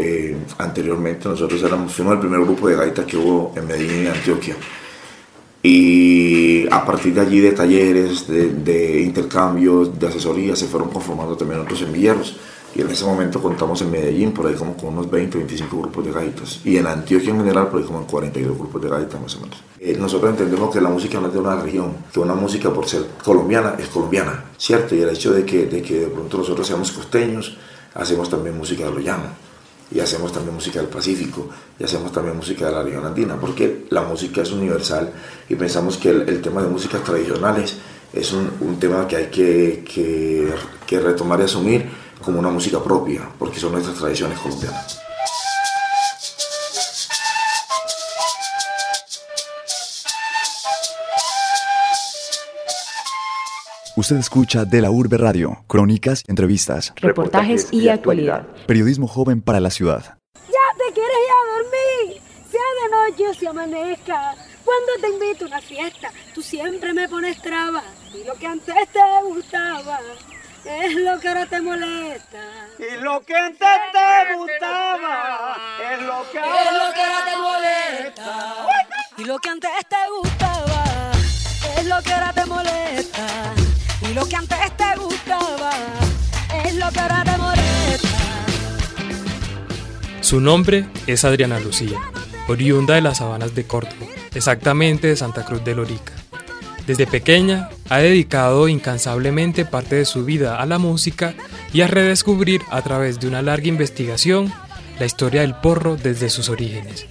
anteriormente 0.59 1.29
nosotros 1.29 1.63
éramos, 1.63 1.93
fuimos 1.93 2.15
el 2.15 2.21
primer 2.21 2.41
grupo 2.41 2.67
de 2.67 2.77
gaita 2.77 3.07
que 3.07 3.17
hubo 3.17 3.53
en 3.57 3.67
Medellín 3.67 4.05
y 4.05 4.07
Antioquia 4.09 4.57
y 5.67 6.69
a 6.71 6.85
partir 6.85 7.15
de 7.15 7.23
allí 7.23 7.41
de 7.41 7.53
talleres, 7.53 8.29
de, 8.29 9.01
intercambios, 9.01 9.99
de 9.99 10.09
asesoría, 10.09 10.55
se 10.55 10.67
fueron 10.67 10.91
conformando 10.91 11.39
también 11.39 11.61
otros 11.61 11.79
semilleros. 11.79 12.37
Y 12.75 12.83
en 12.83 12.91
ese 12.91 13.07
momento 13.07 13.41
contamos 13.41 13.81
en 13.81 13.91
Medellín 13.91 14.33
por 14.33 14.47
ahí 14.47 14.57
como 14.57 14.77
con 14.77 14.91
unos 14.91 15.11
20, 15.11 15.39
25 15.39 15.79
grupos 15.79 16.05
de 16.05 16.13
gaitas. 16.13 16.61
Y 16.67 16.77
en 16.77 16.87
Antioquia 16.87 17.31
en 17.31 17.39
general 17.39 17.69
por 17.69 17.81
ahí 17.81 17.87
como 17.87 18.07
42 18.07 18.59
grupos 18.59 18.83
de 18.83 18.91
gaitas 18.91 19.19
más 19.19 19.37
o 19.37 19.41
menos. 19.41 19.63
Eh, 19.81 19.97
nosotros 19.99 20.33
entendemos 20.33 20.71
que 20.71 20.83
la 20.83 20.91
música 20.91 21.19
no 21.19 21.29
es 21.29 21.33
de 21.33 21.39
una 21.39 21.57
región, 21.57 21.97
que 22.13 22.21
una 22.21 22.35
música 22.35 22.71
por 22.71 22.87
ser 22.87 23.07
colombiana 23.25 23.77
es 23.79 23.89
colombiana, 23.89 24.45
¿cierto? 24.59 24.95
Y 24.95 25.01
el 25.01 25.09
hecho 25.09 25.33
de 25.33 25.47
que 25.47 25.65
de, 25.65 25.81
que 25.81 26.01
de 26.01 26.07
pronto 26.09 26.37
nosotros 26.37 26.67
seamos 26.67 26.93
costeños, 26.93 27.57
hacemos 27.95 28.29
también 28.29 28.59
música 28.59 28.85
de 28.85 28.91
lo 28.91 28.99
llano 28.99 29.45
y 29.95 30.01
hacemos 30.01 30.33
también 30.33 30.55
música 30.55 30.81
del 30.81 30.89
Pacífico 30.89 31.49
y 31.79 31.85
hacemos 31.85 32.11
también 32.11 32.37
música 32.37 32.67
de 32.67 32.73
la 32.73 32.83
región 32.83 33.07
andina, 33.07 33.37
porque 33.37 33.87
la 33.91 34.03
música 34.03 34.43
es 34.43 34.51
universal 34.51 35.13
y 35.49 35.55
pensamos 35.55 35.97
que 35.97 36.11
el, 36.11 36.43
tema 36.43 36.61
de 36.63 36.69
músicas 36.69 37.03
tradicionales 37.05 37.77
es 38.13 38.33
un, 38.33 38.77
tema 38.81 39.07
que 39.07 39.17
hay 39.17 39.27
que, 39.27 39.85
que, 39.85 40.53
que 40.87 41.01
retomar 41.01 41.39
y 41.41 41.45
asumir 41.45 41.89
como 42.21 42.41
una 42.41 42.51
música 42.51 42.83
propia, 42.83 43.23
porque 43.39 43.61
son 43.61 43.73
nuestras 43.73 43.97
tradiciones 43.97 44.39
colombianas. 44.39 45.04
Usted 53.97 54.17
escucha 54.17 54.65
De 54.65 54.83
la 54.83 54.91
Urbe 54.91 55.19
Radio, 55.19 55.63
crónicas, 55.69 56.25
entrevistas, 56.27 56.93
reportajes 56.97 57.69
y 57.73 57.89
actualidad. 57.89 58.45
Periodismo 58.67 59.07
joven 59.07 59.41
para 59.41 59.61
la 59.61 59.71
ciudad. 59.71 60.19
Ya 60.35 60.67
te 60.77 60.93
quieres 60.93 61.17
ir 61.23 61.31
a 61.31 61.43
dormir, 61.55 62.23
sea 62.51 62.61
de 62.83 63.13
noche 63.13 63.29
o 63.29 63.35
sea 63.35 63.51
amanezca. 63.51 64.35
Cuando 64.65 64.93
te 65.01 65.09
invito 65.11 65.45
a 65.45 65.49
una 65.49 65.61
fiesta, 65.61 66.11
tú 66.35 66.43
siempre 66.43 66.93
me 66.93 67.09
pones 67.09 67.41
traba. 67.41 67.85
Y 68.13 68.27
lo 68.27 68.35
que 68.35 68.47
antes 68.49 68.75
te 68.93 68.99
gustaba 69.29 70.01
es 70.65 70.95
lo 70.97 71.21
que 71.21 71.29
ahora 71.29 71.47
te 71.47 71.61
molesta. 71.61 72.39
Y 72.81 73.01
lo 73.01 73.21
que 73.21 73.37
antes 73.37 73.79
te 73.93 74.35
gustaba 74.35 75.57
es 75.93 76.03
lo 76.03 76.33
que 76.33 76.39
ahora, 76.41 76.63
es 76.63 76.73
lo 76.73 76.95
que 76.95 77.01
ahora 77.01 77.25
te 77.31 77.37
molesta. 77.37 78.67
Y 79.19 79.25
lo 79.25 79.39
que 79.39 79.49
antes 79.51 79.71
te 79.89 79.97
gustaba 80.21 81.13
es 81.79 81.87
lo 81.87 82.03
que 82.03 82.13
ahora 82.13 82.33
te 82.33 82.45
molesta. 82.45 83.55
Y 84.09 84.15
lo 84.15 84.27
que 84.27 84.37
antes 84.37 84.59
te 84.77 84.99
gustaba 84.99 85.71
es 86.65 86.75
lo 86.75 86.91
que 86.91 87.01
ahora 87.01 87.25
te 87.25 87.39
molesta. 87.39 88.09
Su 90.21 90.41
nombre 90.41 90.87
es 91.07 91.25
Adriana 91.25 91.59
Lucía, 91.59 91.99
oriunda 92.49 92.95
de 92.95 93.01
las 93.01 93.19
sabanas 93.19 93.55
de 93.55 93.65
Córdoba, 93.65 94.07
exactamente 94.35 95.09
de 95.09 95.17
Santa 95.17 95.45
Cruz 95.45 95.65
de 95.65 95.75
Lorica. 95.75 96.13
Desde 96.87 97.07
pequeña 97.07 97.71
ha 97.89 97.99
dedicado 97.99 98.69
incansablemente 98.69 99.65
parte 99.65 99.97
de 99.97 100.05
su 100.05 100.25
vida 100.25 100.61
a 100.61 100.67
la 100.67 100.79
música 100.79 101.35
y 101.73 101.81
a 101.81 101.87
redescubrir 101.87 102.61
a 102.71 102.83
través 102.83 103.21
de 103.21 103.29
una 103.29 103.41
larga 103.41 103.69
investigación 103.69 104.53
la 104.99 105.07
historia 105.07 105.41
del 105.41 105.55
porro 105.55 105.97
desde 105.97 106.29
sus 106.29 106.51
orígenes. 106.51 107.07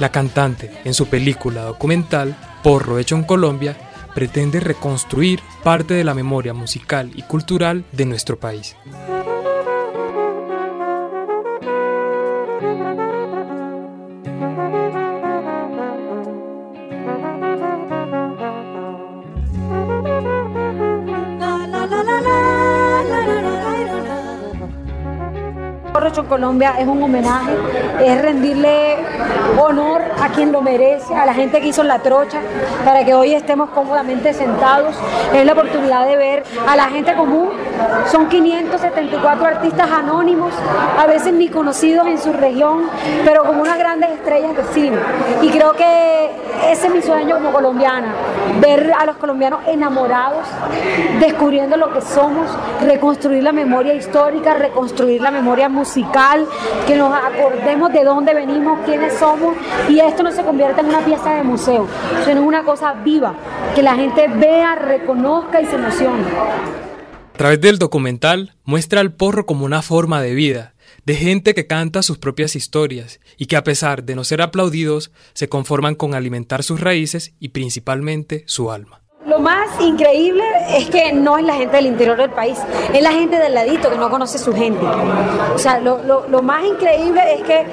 La 0.00 0.10
cantante, 0.10 0.80
en 0.84 0.94
su 0.94 1.06
película 1.06 1.62
documental 1.62 2.36
Porro 2.62 2.98
hecho 2.98 3.14
en 3.14 3.22
Colombia, 3.22 3.76
pretende 4.18 4.58
reconstruir 4.58 5.38
parte 5.62 5.94
de 5.94 6.02
la 6.02 6.12
memoria 6.12 6.52
musical 6.52 7.12
y 7.14 7.22
cultural 7.22 7.84
de 7.92 8.04
nuestro 8.04 8.36
país. 8.36 8.74
Colombia 26.28 26.74
es 26.78 26.86
un 26.86 27.02
homenaje, 27.02 27.52
es 28.00 28.22
rendirle 28.22 28.96
honor 29.58 30.02
a 30.20 30.28
quien 30.30 30.52
lo 30.52 30.62
merece, 30.62 31.14
a 31.14 31.26
la 31.26 31.34
gente 31.34 31.60
que 31.60 31.68
hizo 31.68 31.82
la 31.82 31.98
trocha, 31.98 32.40
para 32.84 33.04
que 33.04 33.14
hoy 33.14 33.34
estemos 33.34 33.68
cómodamente 33.70 34.32
sentados. 34.32 34.96
Es 35.34 35.44
la 35.44 35.52
oportunidad 35.52 36.06
de 36.06 36.16
ver 36.16 36.44
a 36.66 36.76
la 36.76 36.84
gente 36.84 37.14
común. 37.14 37.50
Son 38.10 38.28
574 38.28 39.46
artistas 39.46 39.90
anónimos, 39.90 40.52
a 40.98 41.06
veces 41.06 41.34
ni 41.34 41.48
conocidos 41.48 42.06
en 42.06 42.18
su 42.18 42.32
región, 42.32 42.88
pero 43.24 43.44
como 43.44 43.62
unas 43.62 43.78
grandes 43.78 44.10
estrellas 44.10 44.56
de 44.56 44.64
cine. 44.72 44.96
Y 45.42 45.50
creo 45.50 45.72
que 45.72 46.30
ese 46.66 46.86
es 46.86 46.92
mi 46.92 47.02
sueño 47.02 47.36
como 47.36 47.52
colombiana, 47.52 48.14
ver 48.60 48.92
a 48.98 49.06
los 49.06 49.16
colombianos 49.16 49.60
enamorados, 49.66 50.46
descubriendo 51.20 51.76
lo 51.76 51.92
que 51.92 52.00
somos, 52.00 52.46
reconstruir 52.82 53.42
la 53.42 53.52
memoria 53.52 53.94
histórica, 53.94 54.54
reconstruir 54.54 55.20
la 55.20 55.30
memoria 55.30 55.68
musical, 55.68 56.46
que 56.86 56.96
nos 56.96 57.12
acordemos 57.14 57.92
de 57.92 58.04
dónde 58.04 58.34
venimos, 58.34 58.80
quiénes 58.84 59.14
somos, 59.14 59.56
y 59.88 60.00
esto 60.00 60.22
no 60.22 60.32
se 60.32 60.42
convierta 60.42 60.80
en 60.80 60.88
una 60.88 61.00
pieza 61.00 61.34
de 61.34 61.42
museo, 61.42 61.86
sino 62.24 62.40
en 62.40 62.46
una 62.46 62.64
cosa 62.64 62.92
viva, 62.92 63.34
que 63.74 63.82
la 63.82 63.94
gente 63.94 64.28
vea, 64.28 64.74
reconozca 64.74 65.60
y 65.60 65.66
se 65.66 65.76
emocione. 65.76 66.24
A 67.34 67.38
través 67.38 67.60
del 67.60 67.78
documental 67.78 68.54
muestra 68.64 69.00
al 69.00 69.12
porro 69.12 69.46
como 69.46 69.64
una 69.64 69.80
forma 69.82 70.20
de 70.20 70.34
vida, 70.34 70.72
de 71.08 71.14
gente 71.14 71.54
que 71.54 71.66
canta 71.66 72.02
sus 72.02 72.18
propias 72.18 72.54
historias 72.54 73.18
y 73.38 73.46
que 73.46 73.56
a 73.56 73.64
pesar 73.64 74.04
de 74.04 74.14
no 74.14 74.24
ser 74.24 74.42
aplaudidos, 74.42 75.10
se 75.32 75.48
conforman 75.48 75.94
con 75.94 76.12
alimentar 76.12 76.62
sus 76.62 76.80
raíces 76.80 77.32
y 77.40 77.48
principalmente 77.48 78.44
su 78.46 78.70
alma. 78.70 79.07
Lo 79.38 79.44
más 79.44 79.68
increíble 79.78 80.42
es 80.68 80.90
que 80.90 81.12
no 81.12 81.38
es 81.38 81.44
la 81.44 81.54
gente 81.54 81.76
del 81.76 81.86
interior 81.86 82.16
del 82.16 82.30
país, 82.30 82.58
es 82.92 83.00
la 83.00 83.12
gente 83.12 83.38
del 83.38 83.54
ladito 83.54 83.88
que 83.88 83.96
no 83.96 84.10
conoce 84.10 84.36
su 84.36 84.52
gente. 84.52 84.84
O 85.54 85.58
sea, 85.58 85.78
lo, 85.78 86.42
más 86.42 86.64
increíble 86.64 87.34
es 87.34 87.42
que 87.42 87.64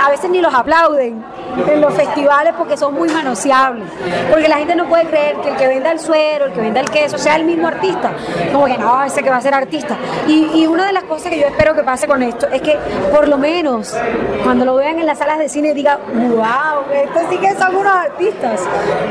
a 0.00 0.10
veces 0.10 0.30
ni 0.30 0.40
los 0.40 0.54
aplauden 0.54 1.24
en 1.56 1.80
los 1.80 1.92
festivales 1.92 2.54
porque 2.56 2.76
son 2.76 2.94
muy 2.94 3.08
manoseables. 3.08 3.88
Porque 4.30 4.46
la 4.46 4.58
gente 4.58 4.76
no 4.76 4.88
puede 4.88 5.06
creer 5.06 5.36
que 5.38 5.48
el 5.48 5.56
que 5.56 5.66
venda 5.66 5.90
el 5.90 5.98
suero, 5.98 6.44
el 6.44 6.52
que 6.52 6.60
venda 6.60 6.80
el 6.80 6.88
queso, 6.88 7.18
sea 7.18 7.34
el 7.34 7.44
mismo 7.44 7.66
artista. 7.66 8.12
Como 8.52 8.66
que 8.66 8.78
no, 8.78 9.02
ese 9.02 9.20
que 9.20 9.30
va 9.30 9.38
a 9.38 9.40
ser 9.40 9.54
artista. 9.54 9.96
Y, 10.28 10.68
una 10.68 10.86
de 10.86 10.92
las 10.92 11.04
cosas 11.04 11.32
que 11.32 11.40
yo 11.40 11.46
espero 11.46 11.74
que 11.74 11.82
pase 11.82 12.06
con 12.06 12.22
esto 12.22 12.46
es 12.46 12.60
que 12.60 12.76
por 13.10 13.26
lo 13.26 13.38
menos 13.38 13.96
cuando 14.44 14.64
lo 14.66 14.76
vean 14.76 15.00
en 15.00 15.06
las 15.06 15.18
salas 15.18 15.38
de 15.38 15.48
cine 15.48 15.74
digan, 15.74 15.98
wow, 16.14 16.92
estos 16.92 17.22
sí 17.30 17.38
que 17.38 17.56
son 17.56 17.74
unos 17.74 17.92
artistas 17.92 18.60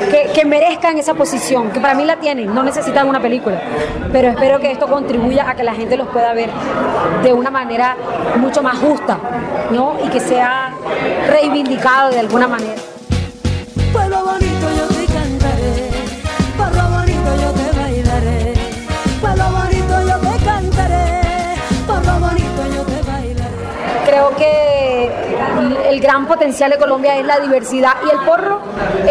que, 0.10 0.32
que 0.34 0.46
merezcan 0.46 0.98
esa 0.98 1.15
posición 1.15 1.70
para 1.82 1.97
mí 1.98 2.06
la 2.06 2.18
tienen, 2.18 2.54
no 2.54 2.64
necesitan 2.64 3.10
una 3.10 3.20
película, 3.20 3.60
pero 4.12 4.30
espero 4.30 4.60
que 4.60 4.72
esto 4.72 4.88
contribuya 4.88 5.50
a 5.50 5.56
que 5.56 5.64
la 5.64 5.74
gente 5.74 5.98
los 5.98 6.08
pueda 6.10 6.34
ver 6.34 6.50
de 7.24 7.34
una 7.34 7.50
manera 7.50 7.98
mucho 8.38 8.62
más 8.62 8.78
justa, 8.78 9.18
¿no? 9.72 9.98
Y 10.06 10.10
que 10.10 10.20
sea 10.20 10.72
reivindicado 11.28 12.12
de 12.12 12.20
alguna 12.20 12.48
manera. 12.48 12.82
Gran 26.18 26.28
potencial 26.28 26.72
de 26.72 26.78
Colombia 26.80 27.16
es 27.20 27.26
la 27.28 27.40
diversidad 27.40 27.92
y 28.04 28.10
el 28.10 28.20
porro 28.26 28.60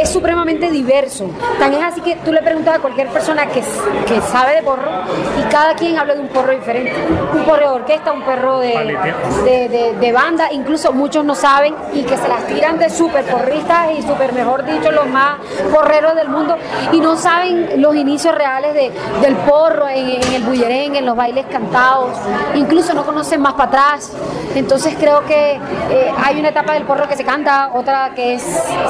es 0.00 0.08
supremamente 0.10 0.72
diverso. 0.72 1.30
Tan 1.56 1.72
es 1.72 1.84
así 1.84 2.00
que 2.00 2.16
tú 2.16 2.32
le 2.32 2.42
preguntas 2.42 2.76
a 2.76 2.78
cualquier 2.80 3.06
persona 3.08 3.46
que, 3.46 3.62
que 4.06 4.20
sabe 4.22 4.56
de 4.56 4.62
porro 4.62 4.90
y 5.38 5.42
cada 5.48 5.74
quien 5.74 5.96
habla 5.96 6.14
de 6.14 6.20
un 6.20 6.28
porro 6.28 6.52
diferente. 6.52 6.94
Un 7.32 7.44
porro 7.44 7.60
de 7.60 7.74
orquesta, 7.76 8.12
un 8.12 8.22
perro 8.22 8.58
de, 8.58 9.94
de, 10.00 10.12
banda, 10.12 10.48
incluso 10.50 10.92
muchos 10.92 11.24
no 11.24 11.36
saben 11.36 11.76
y 11.92 12.02
que 12.02 12.16
se 12.16 12.26
las 12.26 12.44
tiran 12.46 12.76
de 12.78 12.90
super 12.90 13.24
porristas 13.24 13.90
y 13.96 14.02
super, 14.02 14.32
mejor 14.32 14.64
dicho, 14.64 14.90
los 14.90 15.06
más 15.06 15.38
porreros 15.72 16.16
del 16.16 16.28
mundo 16.28 16.56
y 16.90 17.00
no 17.00 17.16
saben 17.16 17.80
los 17.80 17.94
inicios 17.94 18.34
reales 18.34 18.74
de, 18.74 18.90
del 19.20 19.36
porro 19.36 19.86
en, 19.88 20.22
el 20.34 20.42
bullerengue, 20.42 20.98
en 20.98 21.06
los 21.06 21.14
bailes 21.14 21.46
cantados, 21.46 22.16
incluso 22.56 22.94
no 22.94 23.04
conocen 23.04 23.40
más 23.40 23.52
para 23.52 23.68
atrás. 23.68 24.12
Entonces 24.56 24.96
creo 24.98 25.24
que 25.24 25.52
eh, 25.90 26.12
hay 26.24 26.40
una 26.40 26.48
etapa 26.48 26.72
del 26.72 26.84
porro 26.84 26.95
que 27.08 27.16
se 27.16 27.24
canta, 27.24 27.70
otra 27.74 28.12
que 28.14 28.34
es, 28.34 28.42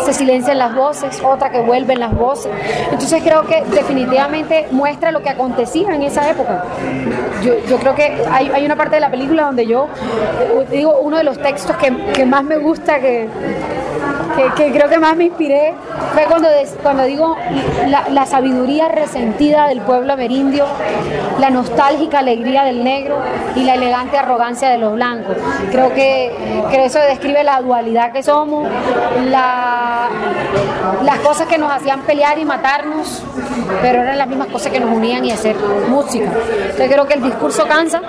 se 0.04 0.12
silencian 0.12 0.58
las 0.58 0.74
voces, 0.74 1.20
otra 1.22 1.50
que 1.50 1.60
vuelven 1.60 2.00
las 2.00 2.14
voces. 2.14 2.52
Entonces 2.90 3.22
creo 3.22 3.46
que 3.46 3.62
definitivamente 3.62 4.68
muestra 4.70 5.10
lo 5.10 5.22
que 5.22 5.30
acontecía 5.30 5.94
en 5.94 6.02
esa 6.02 6.30
época. 6.30 6.64
Yo, 7.42 7.54
yo 7.68 7.78
creo 7.78 7.94
que 7.94 8.24
hay, 8.30 8.50
hay, 8.54 8.64
una 8.64 8.76
parte 8.76 8.96
de 8.96 9.00
la 9.00 9.10
película 9.10 9.44
donde 9.44 9.66
yo 9.66 9.88
eh, 10.40 10.66
digo 10.70 10.98
uno 11.00 11.16
de 11.18 11.24
los 11.24 11.38
textos 11.38 11.76
que, 11.76 11.94
que 12.12 12.24
más 12.24 12.44
me 12.44 12.56
gusta, 12.56 13.00
que, 13.00 13.28
que, 14.56 14.72
creo 14.72 14.88
que 14.88 14.98
más 14.98 15.16
me 15.16 15.24
inspiré, 15.24 15.74
fue 16.12 16.24
cuando, 16.24 16.48
cuando 16.82 17.04
digo 17.04 17.36
la, 17.86 18.08
la 18.10 18.26
sabiduría 18.26 18.88
resentida 18.88 19.68
del 19.68 19.80
pueblo 19.80 20.12
amerindio, 20.12 20.66
la 21.38 21.50
nostálgica 21.50 22.18
alegría 22.18 22.64
del 22.64 22.84
negro 22.84 23.18
y 23.54 23.64
la 23.64 23.74
elegante 23.74 24.18
arrogancia 24.18 24.68
de 24.68 24.78
los 24.78 24.94
blancos. 24.94 25.36
Creo 25.70 25.92
que, 25.94 26.32
que 26.70 26.84
eso 26.84 26.98
describe 26.98 27.42
la 27.44 27.60
dualidad 27.60 28.12
que 28.12 28.22
somos, 28.22 28.68
la, 29.30 30.08
las 31.02 31.18
cosas 31.20 31.46
que 31.46 31.58
nos 31.58 31.72
hacían 31.72 32.00
pelear 32.02 32.38
y 32.38 32.44
matarnos, 32.44 33.22
pero 33.82 34.02
eran 34.02 34.18
las 34.18 34.28
mismas 34.28 34.48
cosas 34.48 34.72
que 34.72 34.80
nos 34.80 34.94
unían 34.94 35.24
y 35.24 35.32
hacer 35.32 35.56
música. 35.88 36.30
Yo 36.78 36.86
creo 36.86 37.06
que 37.06 37.14
el 37.14 37.22
discurso 37.22 37.66
cansa, 37.66 38.02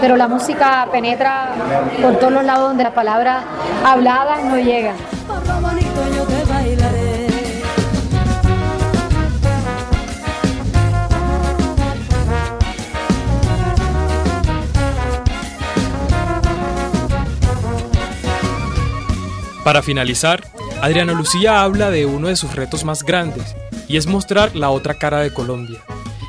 pero 0.00 0.16
la 0.16 0.28
música 0.28 0.88
penetra 0.90 1.48
por 2.02 2.16
todos 2.16 2.32
los 2.32 2.44
lados 2.44 2.68
donde 2.68 2.84
las 2.84 2.92
palabras 2.92 3.44
habladas 3.84 4.42
no 4.44 4.56
llegan. 4.56 5.19
Para 19.64 19.82
finalizar, 19.82 20.42
Adriana 20.80 21.12
Lucía 21.12 21.62
habla 21.62 21.90
de 21.90 22.06
uno 22.06 22.28
de 22.28 22.36
sus 22.36 22.54
retos 22.54 22.84
más 22.84 23.02
grandes 23.02 23.54
y 23.88 23.98
es 23.98 24.06
mostrar 24.06 24.56
la 24.56 24.70
otra 24.70 24.94
cara 24.94 25.20
de 25.20 25.34
Colombia, 25.34 25.80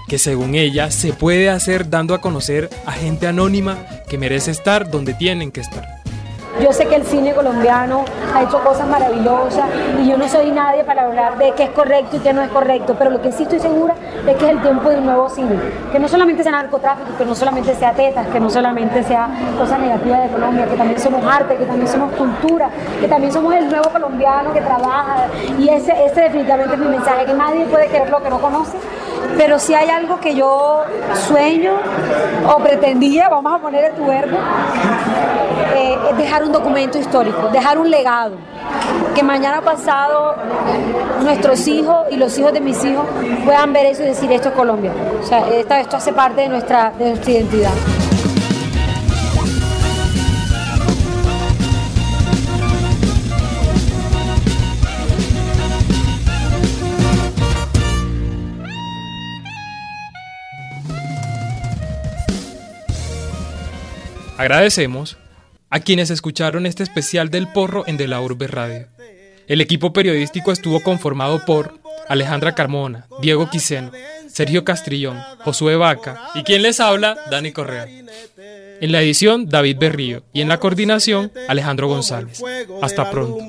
que 0.10 0.18
según 0.18 0.56
ella 0.56 0.92
se 0.92 1.14
puede 1.14 1.50
hacer 1.50 1.90
dando 1.90 2.14
a 2.14 2.20
conocer 2.22 2.70
a 2.86 2.92
gente 2.92 3.28
anónima 3.28 3.78
que 4.10 4.18
merece 4.18 4.52
estar 4.52 4.92
donde 4.92 5.14
tienen 5.14 5.52
que 5.52 5.62
estar. 5.62 6.01
Yo 6.62 6.72
sé 6.72 6.86
que 6.86 6.96
el 6.96 7.04
cine 7.06 7.34
colombiano 7.34 8.06
ha 8.36 8.44
hecho 8.44 8.60
cosas 8.64 8.88
maravillosas 8.88 9.66
y 10.00 10.08
yo 10.08 10.16
no 10.16 10.28
soy 10.28 10.52
nadie 10.52 10.84
para 10.84 11.06
hablar 11.06 11.38
de 11.40 11.54
qué 11.54 11.64
es 11.64 11.70
correcto 11.72 12.18
y 12.18 12.20
qué 12.20 12.34
no 12.34 12.42
es 12.44 12.50
correcto, 12.50 12.96
pero 13.00 13.10
lo 13.10 13.20
que 13.20 13.32
sí 13.32 13.44
estoy 13.44 13.60
segura 13.60 13.96
es 14.28 14.38
que 14.38 14.46
es 14.46 14.52
el 14.52 14.62
tiempo 14.62 14.90
de 14.90 14.98
un 14.98 15.06
nuevo 15.06 15.28
cine, 15.28 15.56
que 15.92 15.98
no 15.98 16.08
solamente 16.08 16.44
sea 16.44 16.52
narcotráfico, 16.52 17.18
que 17.18 17.26
no 17.26 17.34
solamente 17.34 17.74
sea 17.74 17.94
tetas, 17.94 18.28
que 18.28 18.40
no 18.40 18.50
solamente 18.50 19.02
sea 19.04 19.28
cosas 19.58 19.80
negativas 19.80 20.22
de 20.22 20.30
Colombia, 20.30 20.68
que 20.68 20.76
también 20.76 21.00
somos 21.00 21.26
arte, 21.26 21.56
que 21.56 21.66
también 21.66 21.88
somos 21.88 22.12
cultura, 22.14 22.70
que 23.00 23.08
también 23.08 23.34
somos 23.34 23.56
el 23.56 23.68
nuevo 23.68 23.90
colombiano 23.90 24.54
que 24.54 24.62
trabaja 24.62 25.28
y 25.58 25.68
ese, 25.68 26.06
ese 26.06 26.22
definitivamente 26.22 26.76
es 26.76 26.80
mi 26.80 26.88
mensaje, 26.88 27.26
que 27.26 27.34
nadie 27.34 27.66
puede 27.66 27.88
querer 27.88 28.10
lo 28.12 28.22
que 28.22 28.30
no 28.30 28.40
conoce 28.40 28.78
pero 29.38 29.60
si 29.60 29.74
hay 29.74 29.90
algo 29.90 30.20
que 30.20 30.36
yo 30.36 30.84
sueño 31.28 31.74
o 32.48 32.58
pretendía, 32.58 33.30
vamos 33.30 33.54
a 33.54 33.58
poner 33.60 33.86
el 33.86 33.94
tu 33.94 34.06
verbo, 34.06 34.38
eh, 35.76 35.98
es 36.10 36.18
dejar 36.18 36.44
un 36.44 36.52
documento 36.52 36.98
histórico, 36.98 37.50
dejar 37.52 37.78
un 37.78 37.90
legado, 37.90 38.36
que 39.16 39.24
mañana 39.24 39.62
pasado 39.62 40.36
nuestros 41.22 41.68
hijos 41.68 42.06
y 42.12 42.18
los 42.18 42.38
hijos 42.38 42.54
de 42.54 42.62
mis 42.62 42.84
hijos 42.84 43.06
puedan 43.46 43.74
ver 43.74 43.88
eso 43.88 44.04
y 44.04 44.08
decir 44.08 44.32
esto 44.32 44.50
es 44.50 44.56
Colombia. 44.56 44.92
O 45.22 45.26
sea, 45.26 45.48
esto, 45.50 45.98
hace 45.98 46.14
parte 46.14 46.42
de 46.42 46.50
nuestra, 46.50 46.92
de 46.98 47.10
nuestra 47.10 47.32
identidad. 47.32 47.72
Agradecemos 64.42 65.18
a 65.70 65.82
quienes 65.82 66.10
escucharon 66.10 66.66
este 66.66 66.82
especial 66.82 67.30
del 67.30 67.48
Porro 67.48 67.84
en 67.86 67.96
De 67.96 68.08
la 68.08 68.22
Urbe 68.22 68.48
Radio. 68.48 68.88
El 69.48 69.62
equipo 69.62 69.94
periodístico 69.94 70.52
estuvo 70.52 70.82
conformado 70.82 71.46
por 71.46 71.80
Alejandra 72.10 72.56
Carmona, 72.56 73.06
Diego 73.22 73.52
Quiseno, 73.52 73.92
Sergio 74.26 74.66
Castrillón, 74.66 75.20
Josué 75.42 75.76
Vaca 75.76 76.32
y 76.34 76.42
quien 76.42 76.64
les 76.64 76.80
habla, 76.80 77.20
Dani 77.30 77.52
Correa. 77.52 77.88
En 77.88 78.92
la 78.92 79.04
edición, 79.04 79.48
David 79.48 79.78
Berrío 79.78 80.24
y 80.34 80.42
en 80.42 80.48
la 80.48 80.60
coordinación, 80.60 81.32
Alejandro 81.48 81.88
González. 81.88 82.42
Hasta 82.82 83.12
pronto. 83.12 83.46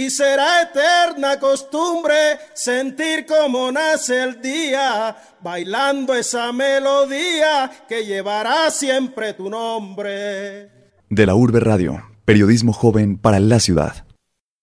Y 0.00 0.08
será 0.08 0.62
eterna 0.62 1.38
costumbre 1.38 2.38
sentir 2.54 3.26
como 3.26 3.70
nace 3.70 4.22
el 4.22 4.40
día, 4.40 5.14
bailando 5.42 6.14
esa 6.14 6.52
melodía 6.52 7.70
que 7.86 8.06
llevará 8.06 8.70
siempre 8.70 9.34
tu 9.34 9.50
nombre 9.50 10.70
de 11.10 11.26
la 11.26 11.34
Urbe 11.34 11.60
Radio, 11.60 12.02
periodismo 12.24 12.72
joven 12.72 13.18
para 13.18 13.40
la 13.40 13.60
ciudad. 13.60 14.06